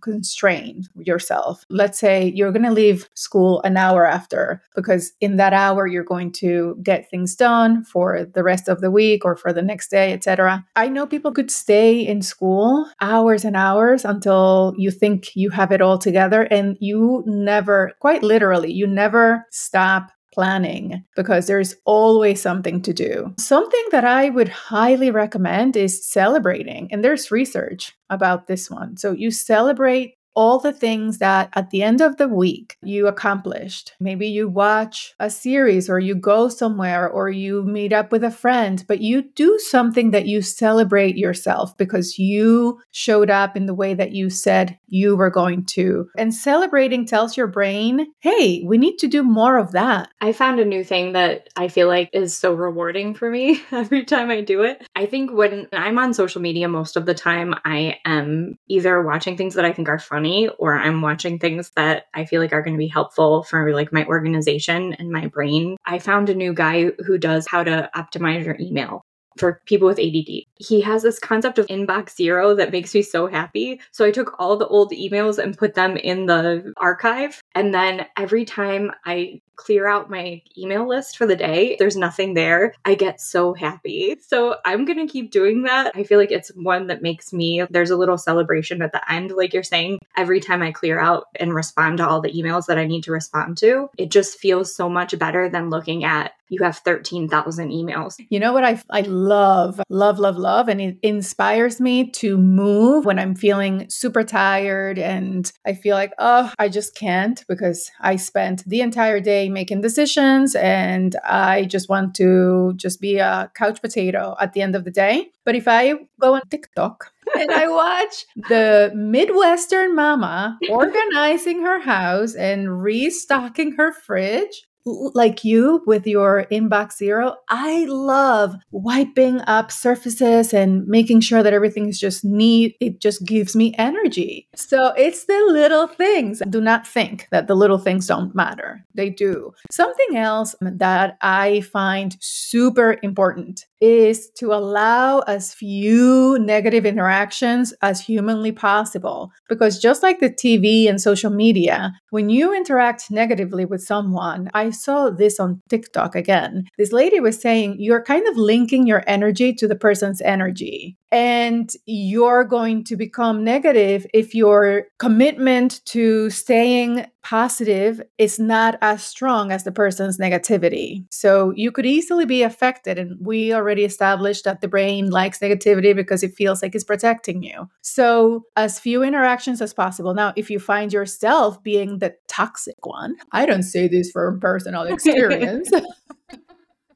constrain 0.00 0.84
yourself. 0.96 1.64
Let's 1.70 1.98
say 1.98 2.32
you're 2.34 2.52
going 2.52 2.64
to 2.64 2.70
leave 2.70 3.08
school 3.14 3.60
an 3.62 3.76
hour 3.76 4.06
after 4.06 4.62
because 4.74 5.12
in 5.20 5.36
that 5.36 5.52
hour 5.52 5.86
you're 5.86 6.04
going 6.04 6.32
to 6.32 6.76
get 6.82 7.08
things 7.10 7.34
done 7.34 7.84
for 7.84 8.24
the 8.24 8.42
rest 8.42 8.68
of 8.68 8.80
the 8.80 8.90
week 8.90 9.24
or 9.24 9.36
for 9.36 9.52
the 9.52 9.62
next 9.62 9.90
day, 9.90 10.12
etc. 10.12 10.64
I 10.76 10.88
know 10.88 11.06
people 11.06 11.32
could 11.32 11.50
stay 11.50 12.00
in 12.00 12.22
school 12.22 12.86
hours 13.00 13.44
and 13.44 13.56
hours 13.56 14.04
until 14.04 14.74
you 14.76 14.90
think 14.90 15.34
you 15.34 15.50
have 15.50 15.72
it 15.72 15.80
all 15.80 15.98
together 15.98 16.42
and 16.42 16.76
you 16.80 17.22
never 17.26 17.92
quite 18.00 18.22
literally 18.22 18.72
you 18.72 18.86
never 18.86 19.46
stop 19.50 20.10
planning 20.32 21.04
because 21.16 21.46
there's 21.46 21.74
always 21.84 22.40
something 22.40 22.82
to 22.82 22.92
do. 22.92 23.34
Something 23.38 23.84
that 23.90 24.04
I 24.04 24.30
would 24.30 24.48
highly 24.48 25.10
recommend 25.10 25.76
is 25.76 26.06
celebrating, 26.06 26.88
and 26.92 27.04
there's 27.04 27.30
research 27.30 27.94
about 28.08 28.46
this 28.46 28.70
one. 28.70 28.96
So 28.96 29.12
you 29.12 29.30
celebrate 29.30 30.14
all 30.34 30.58
the 30.58 30.72
things 30.72 31.18
that 31.18 31.50
at 31.54 31.70
the 31.70 31.82
end 31.82 32.00
of 32.00 32.16
the 32.16 32.28
week 32.28 32.76
you 32.82 33.06
accomplished. 33.06 33.92
Maybe 34.00 34.26
you 34.28 34.48
watch 34.48 35.14
a 35.18 35.30
series 35.30 35.90
or 35.90 35.98
you 35.98 36.14
go 36.14 36.48
somewhere 36.48 37.08
or 37.08 37.28
you 37.30 37.62
meet 37.62 37.92
up 37.92 38.12
with 38.12 38.24
a 38.24 38.30
friend, 38.30 38.84
but 38.86 39.00
you 39.00 39.22
do 39.22 39.58
something 39.58 40.10
that 40.12 40.26
you 40.26 40.42
celebrate 40.42 41.16
yourself 41.16 41.76
because 41.76 42.18
you 42.18 42.80
showed 42.90 43.30
up 43.30 43.56
in 43.56 43.66
the 43.66 43.74
way 43.74 43.94
that 43.94 44.12
you 44.12 44.30
said 44.30 44.78
you 44.86 45.16
were 45.16 45.30
going 45.30 45.64
to. 45.64 46.08
And 46.16 46.34
celebrating 46.34 47.06
tells 47.06 47.36
your 47.36 47.46
brain, 47.46 48.06
hey, 48.20 48.62
we 48.64 48.78
need 48.78 48.98
to 48.98 49.08
do 49.08 49.22
more 49.22 49.58
of 49.58 49.72
that. 49.72 50.08
I 50.20 50.32
found 50.32 50.60
a 50.60 50.64
new 50.64 50.84
thing 50.84 51.12
that 51.12 51.48
I 51.56 51.68
feel 51.68 51.88
like 51.88 52.10
is 52.12 52.36
so 52.36 52.54
rewarding 52.54 53.14
for 53.14 53.30
me 53.30 53.60
every 53.72 54.04
time 54.04 54.30
I 54.30 54.40
do 54.40 54.62
it. 54.62 54.86
I 54.94 55.06
think 55.06 55.32
when 55.32 55.68
I'm 55.72 55.98
on 55.98 56.14
social 56.14 56.40
media 56.40 56.68
most 56.68 56.96
of 56.96 57.06
the 57.06 57.14
time, 57.14 57.54
I 57.64 57.98
am 58.04 58.58
either 58.68 59.02
watching 59.02 59.36
things 59.36 59.54
that 59.54 59.64
I 59.64 59.72
think 59.72 59.88
are 59.88 59.98
fun 59.98 60.19
funny 60.20 60.48
or 60.58 60.78
I'm 60.78 61.00
watching 61.00 61.38
things 61.38 61.70
that 61.76 62.04
I 62.12 62.26
feel 62.26 62.42
like 62.42 62.52
are 62.52 62.60
going 62.60 62.74
to 62.74 62.78
be 62.78 62.88
helpful 62.88 63.42
for 63.42 63.72
like 63.72 63.90
my 63.90 64.04
organization 64.04 64.92
and 64.98 65.10
my 65.10 65.28
brain. 65.28 65.78
I 65.86 65.98
found 65.98 66.28
a 66.28 66.34
new 66.34 66.52
guy 66.52 66.90
who 67.06 67.16
does 67.16 67.46
how 67.48 67.64
to 67.64 67.88
optimize 67.96 68.44
your 68.44 68.58
email 68.60 69.00
for 69.38 69.62
people 69.64 69.88
with 69.88 69.98
ADD. 69.98 70.44
He 70.56 70.82
has 70.82 71.02
this 71.02 71.18
concept 71.18 71.58
of 71.58 71.66
inbox 71.68 72.16
zero 72.16 72.54
that 72.54 72.70
makes 72.70 72.94
me 72.94 73.00
so 73.00 73.28
happy. 73.28 73.80
So 73.92 74.04
I 74.04 74.10
took 74.10 74.38
all 74.38 74.58
the 74.58 74.68
old 74.68 74.92
emails 74.92 75.38
and 75.38 75.56
put 75.56 75.72
them 75.72 75.96
in 75.96 76.26
the 76.26 76.74
archive. 76.76 77.39
And 77.54 77.74
then 77.74 78.06
every 78.16 78.44
time 78.44 78.92
I 79.04 79.40
clear 79.60 79.86
out 79.86 80.08
my 80.08 80.40
email 80.56 80.88
list 80.88 81.18
for 81.18 81.26
the 81.26 81.36
day, 81.36 81.76
there's 81.78 81.96
nothing 81.96 82.32
there. 82.32 82.72
I 82.86 82.94
get 82.94 83.20
so 83.20 83.52
happy. 83.52 84.16
So 84.26 84.56
I'm 84.64 84.86
going 84.86 85.06
to 85.06 85.12
keep 85.12 85.30
doing 85.30 85.64
that. 85.64 85.92
I 85.94 86.04
feel 86.04 86.18
like 86.18 86.30
it's 86.30 86.50
one 86.54 86.86
that 86.86 87.02
makes 87.02 87.30
me, 87.32 87.62
there's 87.68 87.90
a 87.90 87.96
little 87.96 88.16
celebration 88.16 88.80
at 88.80 88.92
the 88.92 89.12
end, 89.12 89.32
like 89.32 89.52
you're 89.52 89.62
saying. 89.62 89.98
Every 90.16 90.40
time 90.40 90.62
I 90.62 90.72
clear 90.72 90.98
out 90.98 91.26
and 91.38 91.54
respond 91.54 91.98
to 91.98 92.08
all 92.08 92.22
the 92.22 92.32
emails 92.32 92.66
that 92.66 92.78
I 92.78 92.86
need 92.86 93.04
to 93.04 93.12
respond 93.12 93.58
to, 93.58 93.90
it 93.98 94.10
just 94.10 94.38
feels 94.38 94.74
so 94.74 94.88
much 94.88 95.18
better 95.18 95.48
than 95.48 95.68
looking 95.68 96.04
at 96.04 96.32
you 96.50 96.64
have 96.64 96.78
13,000 96.78 97.70
emails. 97.70 98.16
You 98.28 98.40
know 98.40 98.52
what 98.52 98.64
I, 98.64 98.82
I 98.90 99.02
love, 99.02 99.80
love, 99.88 100.18
love, 100.18 100.36
love, 100.36 100.68
and 100.68 100.80
it 100.80 100.98
inspires 101.02 101.80
me 101.80 102.10
to 102.10 102.36
move 102.36 103.04
when 103.04 103.18
I'm 103.18 103.36
feeling 103.36 103.88
super 103.88 104.24
tired 104.24 104.98
and 104.98 105.50
I 105.64 105.74
feel 105.74 105.94
like, 105.94 106.12
oh, 106.18 106.52
I 106.58 106.68
just 106.68 106.96
can't 106.96 107.39
because 107.48 107.90
I 108.00 108.16
spent 108.16 108.64
the 108.66 108.80
entire 108.80 109.20
day 109.20 109.48
making 109.48 109.80
decisions 109.80 110.54
and 110.54 111.16
I 111.24 111.64
just 111.64 111.88
want 111.88 112.14
to 112.16 112.74
just 112.76 113.00
be 113.00 113.18
a 113.18 113.50
couch 113.54 113.80
potato 113.80 114.36
at 114.40 114.52
the 114.52 114.62
end 114.62 114.74
of 114.74 114.84
the 114.84 114.90
day. 114.90 115.30
But 115.44 115.54
if 115.54 115.66
I 115.68 115.94
go 116.20 116.34
on 116.34 116.42
TikTok 116.50 117.12
and 117.38 117.50
I 117.50 117.68
watch 117.68 118.24
the 118.48 118.92
Midwestern 118.94 119.94
mama 119.94 120.58
organizing 120.68 121.62
her 121.62 121.80
house 121.80 122.34
and 122.34 122.82
restocking 122.82 123.72
her 123.72 123.92
fridge, 123.92 124.66
like 124.84 125.44
you 125.44 125.82
with 125.86 126.06
your 126.06 126.46
inbox 126.50 126.96
zero, 126.96 127.36
I 127.48 127.84
love 127.86 128.54
wiping 128.70 129.40
up 129.42 129.70
surfaces 129.70 130.52
and 130.52 130.86
making 130.86 131.20
sure 131.20 131.42
that 131.42 131.52
everything 131.52 131.88
is 131.88 131.98
just 131.98 132.24
neat. 132.24 132.76
It 132.80 133.00
just 133.00 133.24
gives 133.24 133.54
me 133.54 133.74
energy. 133.78 134.48
So 134.54 134.92
it's 134.96 135.24
the 135.24 135.44
little 135.48 135.86
things. 135.86 136.42
Do 136.48 136.60
not 136.60 136.86
think 136.86 137.28
that 137.30 137.46
the 137.46 137.54
little 137.54 137.78
things 137.78 138.06
don't 138.06 138.34
matter. 138.34 138.84
They 138.94 139.10
do. 139.10 139.52
Something 139.70 140.16
else 140.16 140.54
that 140.60 141.18
I 141.20 141.60
find 141.62 142.16
super 142.20 142.98
important 143.02 143.66
is 143.80 144.30
to 144.30 144.52
allow 144.52 145.20
as 145.20 145.54
few 145.54 146.38
negative 146.38 146.84
interactions 146.84 147.72
as 147.80 148.00
humanly 148.00 148.52
possible. 148.52 149.32
Because 149.48 149.78
just 149.78 150.02
like 150.02 150.20
the 150.20 150.30
TV 150.30 150.88
and 150.88 151.00
social 151.00 151.30
media, 151.30 151.92
when 152.10 152.28
you 152.28 152.54
interact 152.54 153.10
negatively 153.10 153.64
with 153.64 153.82
someone, 153.82 154.50
I 154.52 154.69
saw 154.74 155.10
this 155.10 155.38
on 155.40 155.60
TikTok 155.68 156.14
again. 156.14 156.66
This 156.78 156.92
lady 156.92 157.20
was 157.20 157.40
saying 157.40 157.76
you're 157.78 158.02
kind 158.02 158.26
of 158.28 158.36
linking 158.36 158.86
your 158.86 159.02
energy 159.06 159.52
to 159.54 159.68
the 159.68 159.76
person's 159.76 160.20
energy. 160.22 160.96
And 161.12 161.70
you're 161.86 162.44
going 162.44 162.84
to 162.84 162.96
become 162.96 163.42
negative 163.42 164.06
if 164.14 164.34
your 164.34 164.84
commitment 164.98 165.84
to 165.86 166.30
staying 166.30 167.06
positive 167.22 168.00
is 168.18 168.38
not 168.38 168.78
as 168.80 169.02
strong 169.02 169.52
as 169.52 169.64
the 169.64 169.72
person's 169.72 170.18
negativity. 170.18 171.04
So 171.10 171.52
you 171.54 171.70
could 171.70 171.86
easily 171.86 172.24
be 172.24 172.42
affected. 172.42 172.98
And 172.98 173.16
we 173.20 173.52
already 173.52 173.84
established 173.84 174.44
that 174.44 174.60
the 174.60 174.68
brain 174.68 175.10
likes 175.10 175.38
negativity 175.38 175.94
because 175.94 176.22
it 176.22 176.34
feels 176.34 176.62
like 176.62 176.74
it's 176.74 176.84
protecting 176.84 177.42
you. 177.42 177.68
So, 177.82 178.44
as 178.56 178.78
few 178.78 179.02
interactions 179.02 179.60
as 179.60 179.74
possible. 179.74 180.14
Now, 180.14 180.32
if 180.36 180.50
you 180.50 180.58
find 180.58 180.92
yourself 180.92 181.62
being 181.62 181.98
the 181.98 182.14
toxic 182.28 182.86
one, 182.86 183.16
I 183.32 183.46
don't 183.46 183.62
say 183.62 183.88
this 183.88 184.10
from 184.10 184.40
personal 184.40 184.84
experience. 184.84 185.70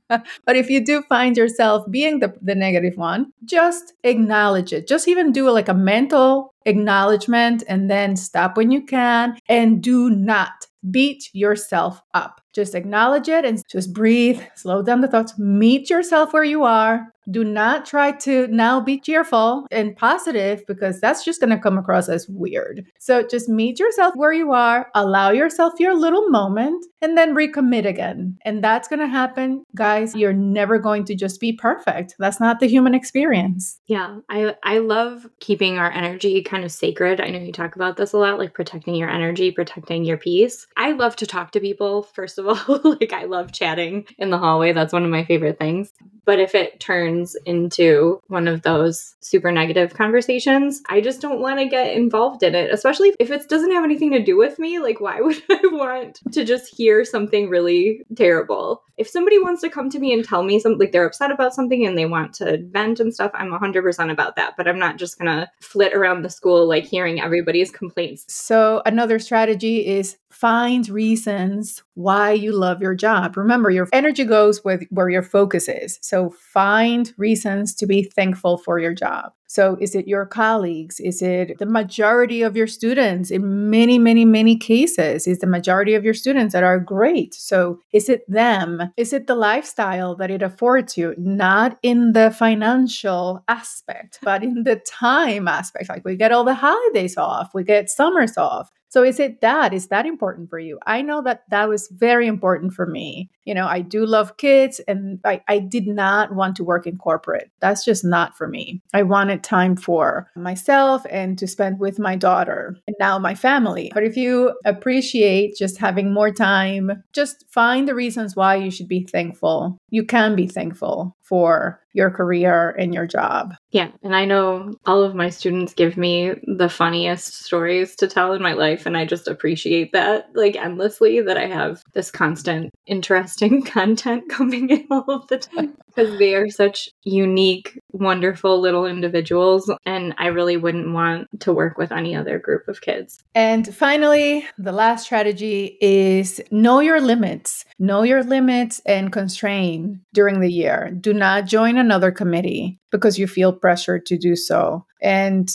but 0.08 0.56
if 0.56 0.70
you 0.70 0.84
do 0.84 1.02
find 1.02 1.36
yourself 1.36 1.84
being 1.90 2.20
the, 2.20 2.34
the 2.42 2.54
negative 2.54 2.96
one, 2.96 3.32
just 3.44 3.94
acknowledge 4.04 4.72
it. 4.72 4.86
Just 4.86 5.08
even 5.08 5.32
do 5.32 5.50
like 5.50 5.68
a 5.68 5.74
mental 5.74 6.53
acknowledgement 6.66 7.62
and 7.68 7.90
then 7.90 8.16
stop 8.16 8.56
when 8.56 8.70
you 8.70 8.82
can 8.82 9.36
and 9.48 9.82
do 9.82 10.10
not 10.10 10.66
beat 10.90 11.28
yourself 11.32 12.00
up. 12.14 12.40
Just 12.52 12.74
acknowledge 12.74 13.28
it 13.28 13.44
and 13.44 13.60
just 13.68 13.92
breathe, 13.92 14.40
slow 14.54 14.80
down 14.82 15.00
the 15.00 15.08
thoughts, 15.08 15.36
meet 15.38 15.90
yourself 15.90 16.32
where 16.32 16.44
you 16.44 16.62
are. 16.62 17.08
Do 17.30 17.42
not 17.42 17.86
try 17.86 18.12
to 18.12 18.46
now 18.48 18.80
be 18.80 19.00
cheerful 19.00 19.66
and 19.70 19.96
positive 19.96 20.62
because 20.68 21.00
that's 21.00 21.24
just 21.24 21.40
going 21.40 21.50
to 21.50 21.58
come 21.58 21.78
across 21.78 22.08
as 22.08 22.28
weird. 22.28 22.84
So 22.98 23.26
just 23.26 23.48
meet 23.48 23.78
yourself 23.78 24.14
where 24.14 24.32
you 24.32 24.52
are, 24.52 24.90
allow 24.94 25.30
yourself 25.30 25.72
your 25.80 25.94
little 25.94 26.28
moment, 26.28 26.84
and 27.00 27.16
then 27.16 27.34
recommit 27.34 27.86
again. 27.86 28.36
And 28.44 28.62
that's 28.62 28.88
going 28.88 29.00
to 29.00 29.06
happen, 29.06 29.64
guys. 29.74 30.14
You're 30.14 30.34
never 30.34 30.78
going 30.78 31.04
to 31.06 31.14
just 31.14 31.40
be 31.40 31.52
perfect. 31.52 32.14
That's 32.18 32.40
not 32.40 32.60
the 32.60 32.68
human 32.68 32.94
experience. 32.94 33.80
Yeah, 33.86 34.18
I 34.28 34.54
I 34.62 34.78
love 34.78 35.26
keeping 35.40 35.78
our 35.78 35.90
energy 35.90 36.42
kind 36.42 36.62
of 36.64 36.72
sacred. 36.72 37.22
I 37.22 37.30
know 37.30 37.38
you 37.38 37.52
talk 37.52 37.74
about 37.74 37.96
this 37.96 38.12
a 38.12 38.18
lot, 38.18 38.38
like 38.38 38.52
protecting 38.52 38.96
your 38.96 39.08
energy, 39.08 39.50
protecting 39.50 40.04
your 40.04 40.18
peace. 40.18 40.66
I 40.76 40.92
love 40.92 41.16
to 41.16 41.26
talk 41.26 41.52
to 41.52 41.60
people, 41.60 42.02
first 42.02 42.38
of 42.38 42.46
all. 42.46 42.80
like, 43.00 43.12
I 43.12 43.24
love 43.24 43.52
chatting 43.52 44.06
in 44.18 44.30
the 44.30 44.38
hallway. 44.38 44.72
That's 44.72 44.92
one 44.92 45.04
of 45.04 45.10
my 45.10 45.24
favorite 45.24 45.58
things. 45.58 45.92
But 46.24 46.40
if 46.40 46.54
it 46.54 46.80
turns 46.80 47.36
into 47.44 48.20
one 48.28 48.48
of 48.48 48.62
those 48.62 49.14
super 49.20 49.52
negative 49.52 49.94
conversations, 49.94 50.82
I 50.88 51.00
just 51.00 51.20
don't 51.20 51.40
want 51.40 51.58
to 51.58 51.66
get 51.66 51.94
involved 51.94 52.42
in 52.42 52.54
it, 52.54 52.72
especially 52.72 53.14
if 53.20 53.30
it 53.30 53.48
doesn't 53.48 53.72
have 53.72 53.84
anything 53.84 54.10
to 54.12 54.22
do 54.22 54.36
with 54.36 54.58
me. 54.58 54.78
Like, 54.78 55.00
why 55.00 55.20
would 55.20 55.42
I 55.50 55.60
want 55.64 56.20
to 56.32 56.44
just 56.44 56.74
hear 56.74 57.04
something 57.04 57.48
really 57.48 58.02
terrible? 58.16 58.82
If 58.96 59.08
somebody 59.08 59.38
wants 59.38 59.60
to 59.62 59.70
come 59.70 59.90
to 59.90 59.98
me 59.98 60.12
and 60.12 60.24
tell 60.24 60.44
me 60.44 60.58
something, 60.60 60.78
like 60.78 60.92
they're 60.92 61.06
upset 61.06 61.30
about 61.30 61.54
something 61.54 61.84
and 61.84 61.98
they 61.98 62.06
want 62.06 62.32
to 62.34 62.64
vent 62.70 63.00
and 63.00 63.12
stuff, 63.12 63.32
I'm 63.34 63.50
100% 63.50 64.10
about 64.10 64.36
that. 64.36 64.56
But 64.56 64.68
I'm 64.68 64.78
not 64.78 64.98
just 64.98 65.18
going 65.18 65.26
to 65.26 65.50
flit 65.60 65.94
around 65.94 66.22
the 66.22 66.30
school 66.30 66.66
like 66.66 66.84
hearing 66.84 67.20
everybody's 67.20 67.70
complaints. 67.70 68.24
So, 68.28 68.82
another 68.86 69.18
strategy 69.18 69.86
is 69.86 70.16
find 70.30 70.63
reasons 70.90 71.82
why 71.94 72.32
you 72.32 72.52
love 72.52 72.80
your 72.80 72.94
job. 72.94 73.36
Remember, 73.36 73.70
your 73.70 73.88
energy 73.92 74.24
goes 74.24 74.64
with 74.64 74.84
where 74.90 75.08
your 75.08 75.22
focus 75.22 75.68
is. 75.68 75.98
So 76.02 76.30
find 76.30 77.12
reasons 77.16 77.74
to 77.76 77.86
be 77.86 78.04
thankful 78.04 78.58
for 78.58 78.78
your 78.78 78.94
job. 78.94 79.32
So, 79.54 79.76
is 79.80 79.94
it 79.94 80.08
your 80.08 80.26
colleagues? 80.26 80.98
Is 80.98 81.22
it 81.22 81.58
the 81.60 81.66
majority 81.66 82.42
of 82.42 82.56
your 82.56 82.66
students? 82.66 83.30
In 83.30 83.70
many, 83.70 84.00
many, 84.00 84.24
many 84.24 84.56
cases, 84.56 85.28
is 85.28 85.38
the 85.38 85.46
majority 85.46 85.94
of 85.94 86.04
your 86.04 86.12
students 86.12 86.52
that 86.54 86.64
are 86.64 86.80
great. 86.80 87.34
So, 87.34 87.78
is 87.92 88.08
it 88.08 88.28
them? 88.28 88.82
Is 88.96 89.12
it 89.12 89.28
the 89.28 89.36
lifestyle 89.36 90.16
that 90.16 90.32
it 90.32 90.42
affords 90.42 90.96
you? 90.96 91.14
Not 91.16 91.78
in 91.84 92.14
the 92.14 92.32
financial 92.32 93.44
aspect, 93.46 94.18
but 94.22 94.42
in 94.42 94.64
the 94.64 94.74
time 94.76 95.46
aspect. 95.46 95.88
Like 95.88 96.04
we 96.04 96.16
get 96.16 96.32
all 96.32 96.42
the 96.42 96.54
holidays 96.54 97.16
off, 97.16 97.54
we 97.54 97.62
get 97.62 97.88
summers 97.88 98.36
off. 98.36 98.72
So 98.94 99.02
is 99.02 99.18
it 99.18 99.40
that? 99.40 99.74
Is 99.74 99.88
that 99.88 100.06
important 100.06 100.48
for 100.48 100.60
you? 100.60 100.78
I 100.86 101.02
know 101.02 101.20
that 101.22 101.42
that 101.50 101.68
was 101.68 101.88
very 101.88 102.28
important 102.28 102.74
for 102.74 102.86
me. 102.86 103.28
You 103.44 103.52
know, 103.52 103.66
I 103.66 103.80
do 103.80 104.06
love 104.06 104.36
kids 104.36 104.80
and 104.86 105.18
I, 105.24 105.42
I 105.48 105.58
did 105.58 105.88
not 105.88 106.32
want 106.32 106.54
to 106.54 106.64
work 106.64 106.86
in 106.86 106.96
corporate. 106.96 107.50
That's 107.58 107.84
just 107.84 108.04
not 108.04 108.38
for 108.38 108.46
me. 108.46 108.82
I 108.94 109.02
wanted 109.02 109.42
time 109.42 109.74
for 109.74 110.30
myself 110.36 111.04
and 111.10 111.36
to 111.40 111.48
spend 111.48 111.80
with 111.80 111.98
my 111.98 112.14
daughter 112.14 112.76
and 112.86 112.94
now 113.00 113.18
my 113.18 113.34
family. 113.34 113.90
But 113.92 114.04
if 114.04 114.16
you 114.16 114.56
appreciate 114.64 115.56
just 115.56 115.76
having 115.76 116.14
more 116.14 116.30
time, 116.30 117.02
just 117.12 117.46
find 117.50 117.88
the 117.88 117.96
reasons 117.96 118.36
why 118.36 118.54
you 118.54 118.70
should 118.70 118.86
be 118.86 119.08
thankful. 119.10 119.76
You 119.90 120.04
can 120.04 120.36
be 120.36 120.46
thankful 120.46 121.16
for 121.24 121.80
your 121.94 122.10
career 122.10 122.70
and 122.70 122.92
your 122.92 123.06
job. 123.06 123.54
Yeah. 123.70 123.90
And 124.02 124.14
I 124.14 124.24
know 124.24 124.74
all 124.84 125.02
of 125.02 125.14
my 125.14 125.30
students 125.30 125.72
give 125.72 125.96
me 125.96 126.34
the 126.42 126.68
funniest 126.68 127.44
stories 127.44 127.96
to 127.96 128.08
tell 128.08 128.34
in 128.34 128.42
my 128.42 128.52
life. 128.52 128.84
And 128.84 128.96
I 128.96 129.06
just 129.06 129.26
appreciate 129.26 129.92
that 129.92 130.28
like 130.34 130.56
endlessly 130.56 131.20
that 131.22 131.38
I 131.38 131.46
have 131.46 131.82
this 131.94 132.10
constant 132.10 132.70
interesting 132.86 133.62
content 133.64 134.28
coming 134.28 134.70
in 134.70 134.86
all 134.90 135.10
of 135.10 135.26
the 135.28 135.38
time 135.38 135.76
because 135.94 136.18
they 136.18 136.34
are 136.34 136.48
such 136.50 136.88
unique, 137.02 137.78
wonderful 137.92 138.60
little 138.60 138.86
individuals. 138.86 139.70
And 139.86 140.14
I 140.18 140.26
really 140.26 140.56
wouldn't 140.56 140.92
want 140.92 141.28
to 141.40 141.52
work 141.52 141.78
with 141.78 141.92
any 141.92 142.16
other 142.16 142.38
group 142.38 142.68
of 142.68 142.80
kids. 142.80 143.18
And 143.34 143.74
finally, 143.74 144.46
the 144.58 144.72
last 144.72 145.04
strategy 145.04 145.76
is 145.80 146.40
know 146.50 146.80
your 146.80 147.00
limits. 147.00 147.64
Know 147.78 148.02
your 148.02 148.22
limits 148.22 148.80
and 148.86 149.12
constrain 149.12 150.00
during 150.12 150.40
the 150.40 150.50
year. 150.50 150.90
Do 151.00 151.12
not 151.12 151.46
join 151.46 151.76
another 151.76 152.10
committee 152.10 152.78
because 152.90 153.18
you 153.18 153.26
feel 153.26 153.52
pressured 153.52 154.06
to 154.06 154.18
do 154.18 154.36
so. 154.36 154.86
And 155.02 155.48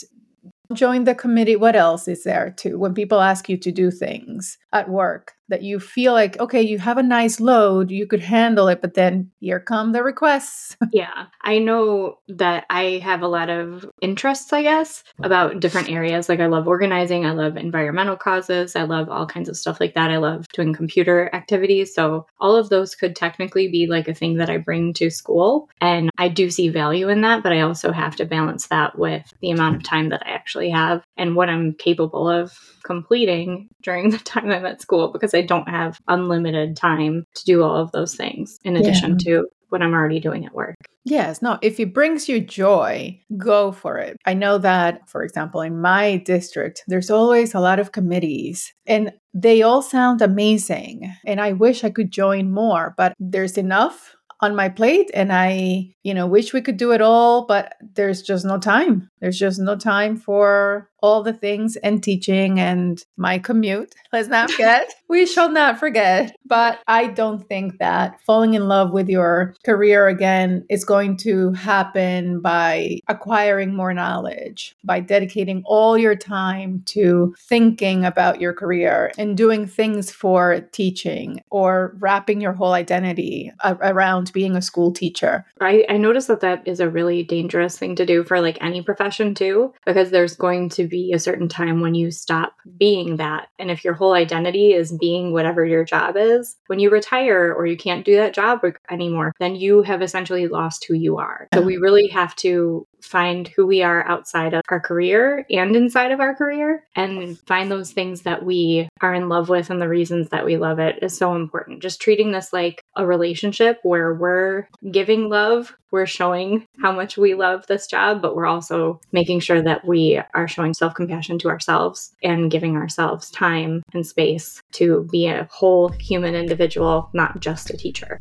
join 0.72 1.04
the 1.04 1.14
committee. 1.14 1.56
What 1.56 1.76
else 1.76 2.08
is 2.08 2.24
there 2.24 2.54
too? 2.56 2.78
When 2.78 2.94
people 2.94 3.20
ask 3.20 3.48
you 3.48 3.56
to 3.58 3.72
do 3.72 3.90
things 3.90 4.58
at 4.72 4.88
work, 4.88 5.32
that 5.50 5.62
you 5.62 5.78
feel 5.78 6.12
like, 6.12 6.38
okay, 6.40 6.62
you 6.62 6.78
have 6.78 6.96
a 6.96 7.02
nice 7.02 7.40
load, 7.40 7.90
you 7.90 8.06
could 8.06 8.20
handle 8.20 8.68
it, 8.68 8.80
but 8.80 8.94
then 8.94 9.30
here 9.40 9.60
come 9.60 9.92
the 9.92 10.02
requests. 10.02 10.76
yeah. 10.92 11.26
I 11.42 11.58
know 11.58 12.18
that 12.28 12.64
I 12.70 13.00
have 13.02 13.22
a 13.22 13.28
lot 13.28 13.50
of 13.50 13.84
interests, 14.00 14.52
I 14.52 14.62
guess, 14.62 15.04
about 15.22 15.60
different 15.60 15.90
areas. 15.90 16.28
Like 16.28 16.40
I 16.40 16.46
love 16.46 16.68
organizing, 16.68 17.26
I 17.26 17.32
love 17.32 17.56
environmental 17.56 18.16
causes, 18.16 18.76
I 18.76 18.84
love 18.84 19.10
all 19.10 19.26
kinds 19.26 19.48
of 19.48 19.56
stuff 19.56 19.80
like 19.80 19.94
that. 19.94 20.10
I 20.10 20.16
love 20.16 20.48
doing 20.54 20.72
computer 20.72 21.28
activities. 21.34 21.94
So 21.94 22.26
all 22.38 22.56
of 22.56 22.68
those 22.68 22.94
could 22.94 23.16
technically 23.16 23.68
be 23.68 23.86
like 23.86 24.08
a 24.08 24.14
thing 24.14 24.36
that 24.36 24.48
I 24.50 24.56
bring 24.56 24.94
to 24.94 25.10
school. 25.10 25.68
And 25.80 26.10
I 26.16 26.28
do 26.28 26.50
see 26.50 26.68
value 26.68 27.08
in 27.08 27.22
that, 27.22 27.42
but 27.42 27.52
I 27.52 27.60
also 27.60 27.92
have 27.92 28.16
to 28.16 28.24
balance 28.24 28.68
that 28.68 28.98
with 28.98 29.32
the 29.40 29.50
amount 29.50 29.76
of 29.76 29.82
time 29.82 30.10
that 30.10 30.22
I 30.24 30.30
actually 30.30 30.70
have 30.70 31.02
and 31.16 31.34
what 31.34 31.48
I'm 31.48 31.74
capable 31.74 32.28
of 32.28 32.56
completing 32.82 33.68
during 33.82 34.10
the 34.10 34.18
time 34.18 34.50
I'm 34.50 34.66
at 34.66 34.80
school 34.80 35.08
because 35.08 35.34
I 35.34 35.39
don't 35.42 35.68
have 35.68 35.98
unlimited 36.08 36.76
time 36.76 37.24
to 37.34 37.44
do 37.44 37.62
all 37.62 37.76
of 37.76 37.92
those 37.92 38.14
things 38.14 38.58
in 38.64 38.76
addition 38.76 39.12
yeah. 39.18 39.24
to 39.24 39.46
what 39.70 39.82
I'm 39.82 39.94
already 39.94 40.20
doing 40.20 40.44
at 40.44 40.54
work. 40.54 40.76
Yes, 41.04 41.40
no, 41.40 41.58
if 41.62 41.80
it 41.80 41.94
brings 41.94 42.28
you 42.28 42.40
joy, 42.40 43.18
go 43.36 43.72
for 43.72 43.96
it. 43.98 44.16
I 44.26 44.34
know 44.34 44.58
that, 44.58 45.08
for 45.08 45.22
example, 45.22 45.62
in 45.62 45.80
my 45.80 46.18
district, 46.18 46.82
there's 46.88 47.10
always 47.10 47.54
a 47.54 47.60
lot 47.60 47.78
of 47.78 47.92
committees 47.92 48.72
and 48.86 49.12
they 49.32 49.62
all 49.62 49.80
sound 49.80 50.20
amazing. 50.20 51.14
And 51.24 51.40
I 51.40 51.52
wish 51.52 51.84
I 51.84 51.90
could 51.90 52.10
join 52.10 52.52
more, 52.52 52.94
but 52.96 53.14
there's 53.18 53.56
enough 53.56 54.14
on 54.42 54.56
my 54.56 54.68
plate 54.68 55.10
and 55.14 55.32
I, 55.32 55.94
you 56.02 56.14
know, 56.14 56.26
wish 56.26 56.52
we 56.52 56.62
could 56.62 56.76
do 56.76 56.92
it 56.92 57.00
all, 57.00 57.46
but 57.46 57.74
there's 57.94 58.22
just 58.22 58.44
no 58.44 58.58
time. 58.58 59.10
There's 59.20 59.38
just 59.38 59.60
no 59.60 59.76
time 59.76 60.16
for 60.16 60.88
all 61.02 61.22
the 61.22 61.32
things 61.32 61.76
and 61.76 62.02
teaching 62.02 62.58
and 62.58 63.02
my 63.16 63.38
commute. 63.38 63.94
Let's 64.12 64.28
not 64.28 64.50
forget. 64.50 64.92
we 65.08 65.26
shall 65.26 65.50
not 65.50 65.78
forget. 65.78 66.34
But 66.44 66.80
I 66.86 67.06
don't 67.06 67.46
think 67.48 67.78
that 67.78 68.20
falling 68.26 68.54
in 68.54 68.68
love 68.68 68.92
with 68.92 69.08
your 69.08 69.54
career 69.64 70.08
again 70.08 70.64
is 70.68 70.84
going 70.84 71.16
to 71.18 71.52
happen 71.52 72.40
by 72.40 72.98
acquiring 73.08 73.74
more 73.74 73.94
knowledge, 73.94 74.74
by 74.84 75.00
dedicating 75.00 75.62
all 75.64 75.96
your 75.96 76.16
time 76.16 76.82
to 76.86 77.34
thinking 77.38 78.04
about 78.04 78.40
your 78.40 78.52
career 78.52 79.12
and 79.16 79.36
doing 79.36 79.66
things 79.66 80.10
for 80.10 80.60
teaching 80.72 81.40
or 81.50 81.96
wrapping 81.98 82.40
your 82.40 82.52
whole 82.52 82.72
identity 82.72 83.52
around 83.64 84.29
being 84.30 84.56
a 84.56 84.62
school 84.62 84.92
teacher. 84.92 85.44
I, 85.60 85.84
I 85.88 85.96
notice 85.96 86.26
that 86.26 86.40
that 86.40 86.66
is 86.66 86.80
a 86.80 86.88
really 86.88 87.22
dangerous 87.22 87.78
thing 87.78 87.96
to 87.96 88.06
do 88.06 88.24
for 88.24 88.40
like 88.40 88.58
any 88.60 88.82
profession 88.82 89.34
too, 89.34 89.72
because 89.86 90.10
there's 90.10 90.36
going 90.36 90.68
to 90.70 90.86
be 90.86 91.12
a 91.12 91.18
certain 91.18 91.48
time 91.48 91.80
when 91.80 91.94
you 91.94 92.10
stop 92.10 92.54
being 92.76 93.16
that. 93.16 93.48
And 93.58 93.70
if 93.70 93.84
your 93.84 93.94
whole 93.94 94.12
identity 94.12 94.72
is 94.72 94.92
being 94.92 95.32
whatever 95.32 95.64
your 95.64 95.84
job 95.84 96.16
is, 96.16 96.56
when 96.66 96.78
you 96.78 96.90
retire 96.90 97.52
or 97.52 97.66
you 97.66 97.76
can't 97.76 98.04
do 98.04 98.16
that 98.16 98.34
job 98.34 98.60
anymore, 98.90 99.32
then 99.40 99.54
you 99.54 99.82
have 99.82 100.02
essentially 100.02 100.48
lost 100.48 100.84
who 100.84 100.94
you 100.94 101.18
are. 101.18 101.48
So 101.54 101.60
we 101.60 101.76
really 101.76 102.08
have 102.08 102.34
to 102.36 102.86
find 103.02 103.48
who 103.48 103.66
we 103.66 103.82
are 103.82 104.06
outside 104.06 104.54
of 104.54 104.62
our 104.68 104.80
career 104.80 105.46
and 105.50 105.74
inside 105.76 106.12
of 106.12 106.20
our 106.20 106.34
career 106.34 106.84
and 106.96 107.38
find 107.40 107.70
those 107.70 107.92
things 107.92 108.22
that 108.22 108.44
we 108.44 108.88
are 109.00 109.14
in 109.14 109.28
love 109.28 109.48
with 109.48 109.70
and 109.70 109.80
the 109.80 109.88
reasons 109.88 110.28
that 110.30 110.44
we 110.44 110.56
love 110.56 110.78
it 110.78 110.98
is 111.02 111.16
so 111.16 111.34
important. 111.34 111.82
Just 111.82 112.00
treating 112.00 112.32
this 112.32 112.52
like 112.52 112.82
a 112.96 113.06
relationship 113.06 113.78
where 113.82 114.14
we're 114.14 114.68
giving 114.90 115.28
love, 115.28 115.76
we're 115.90 116.06
showing 116.06 116.66
how 116.80 116.92
much 116.92 117.16
we 117.16 117.34
love 117.34 117.66
this 117.66 117.86
job, 117.86 118.22
but 118.22 118.36
we're 118.36 118.46
also 118.46 119.00
making 119.12 119.40
sure 119.40 119.62
that 119.62 119.84
we 119.86 120.20
are 120.34 120.48
showing 120.48 120.74
self 120.74 120.94
compassion 120.94 121.38
to 121.40 121.48
ourselves 121.48 122.14
and 122.22 122.50
giving 122.50 122.76
ourselves 122.76 123.30
time 123.30 123.82
and 123.92 124.06
space 124.06 124.62
to 124.72 125.06
be 125.10 125.26
a 125.26 125.48
whole 125.50 125.88
human 125.88 126.34
individual, 126.34 127.10
not 127.12 127.40
just 127.40 127.70
a 127.70 127.76
teacher. 127.76 128.20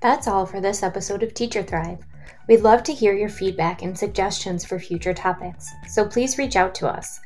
That's 0.00 0.28
all 0.28 0.44
for 0.44 0.60
this 0.60 0.82
episode 0.82 1.22
of 1.22 1.32
Teacher 1.32 1.62
Thrive. 1.62 2.04
We'd 2.48 2.60
love 2.60 2.82
to 2.84 2.92
hear 2.92 3.14
your 3.14 3.28
feedback 3.28 3.82
and 3.82 3.98
suggestions 3.98 4.64
for 4.64 4.78
future 4.78 5.14
topics, 5.14 5.70
so 5.88 6.06
please 6.06 6.38
reach 6.38 6.56
out 6.56 6.74
to 6.76 6.88
us. 6.88 7.20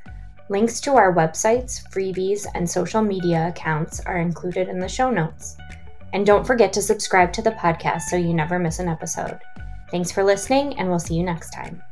Links 0.51 0.81
to 0.81 0.95
our 0.95 1.15
websites, 1.15 1.83
freebies, 1.93 2.47
and 2.55 2.69
social 2.69 3.03
media 3.03 3.49
accounts 3.49 4.01
are 4.01 4.19
included 4.19 4.69
in 4.69 4.79
the 4.79 4.89
show 4.89 5.11
notes. 5.11 5.57
And 6.13 6.25
don't 6.25 6.47
forget 6.47 6.73
to 6.73 6.83
subscribe 6.83 7.33
to 7.35 7.43
the 7.43 7.51
podcast 7.53 8.03
so 8.03 8.17
you 8.17 8.33
never 8.33 8.59
miss 8.59 8.79
an 8.79 8.89
episode. 8.89 9.39
Thanks 9.91 10.11
for 10.11 10.25
listening, 10.25 10.79
and 10.79 10.89
we'll 10.89 10.99
see 10.99 11.15
you 11.15 11.23
next 11.23 11.51
time. 11.51 11.83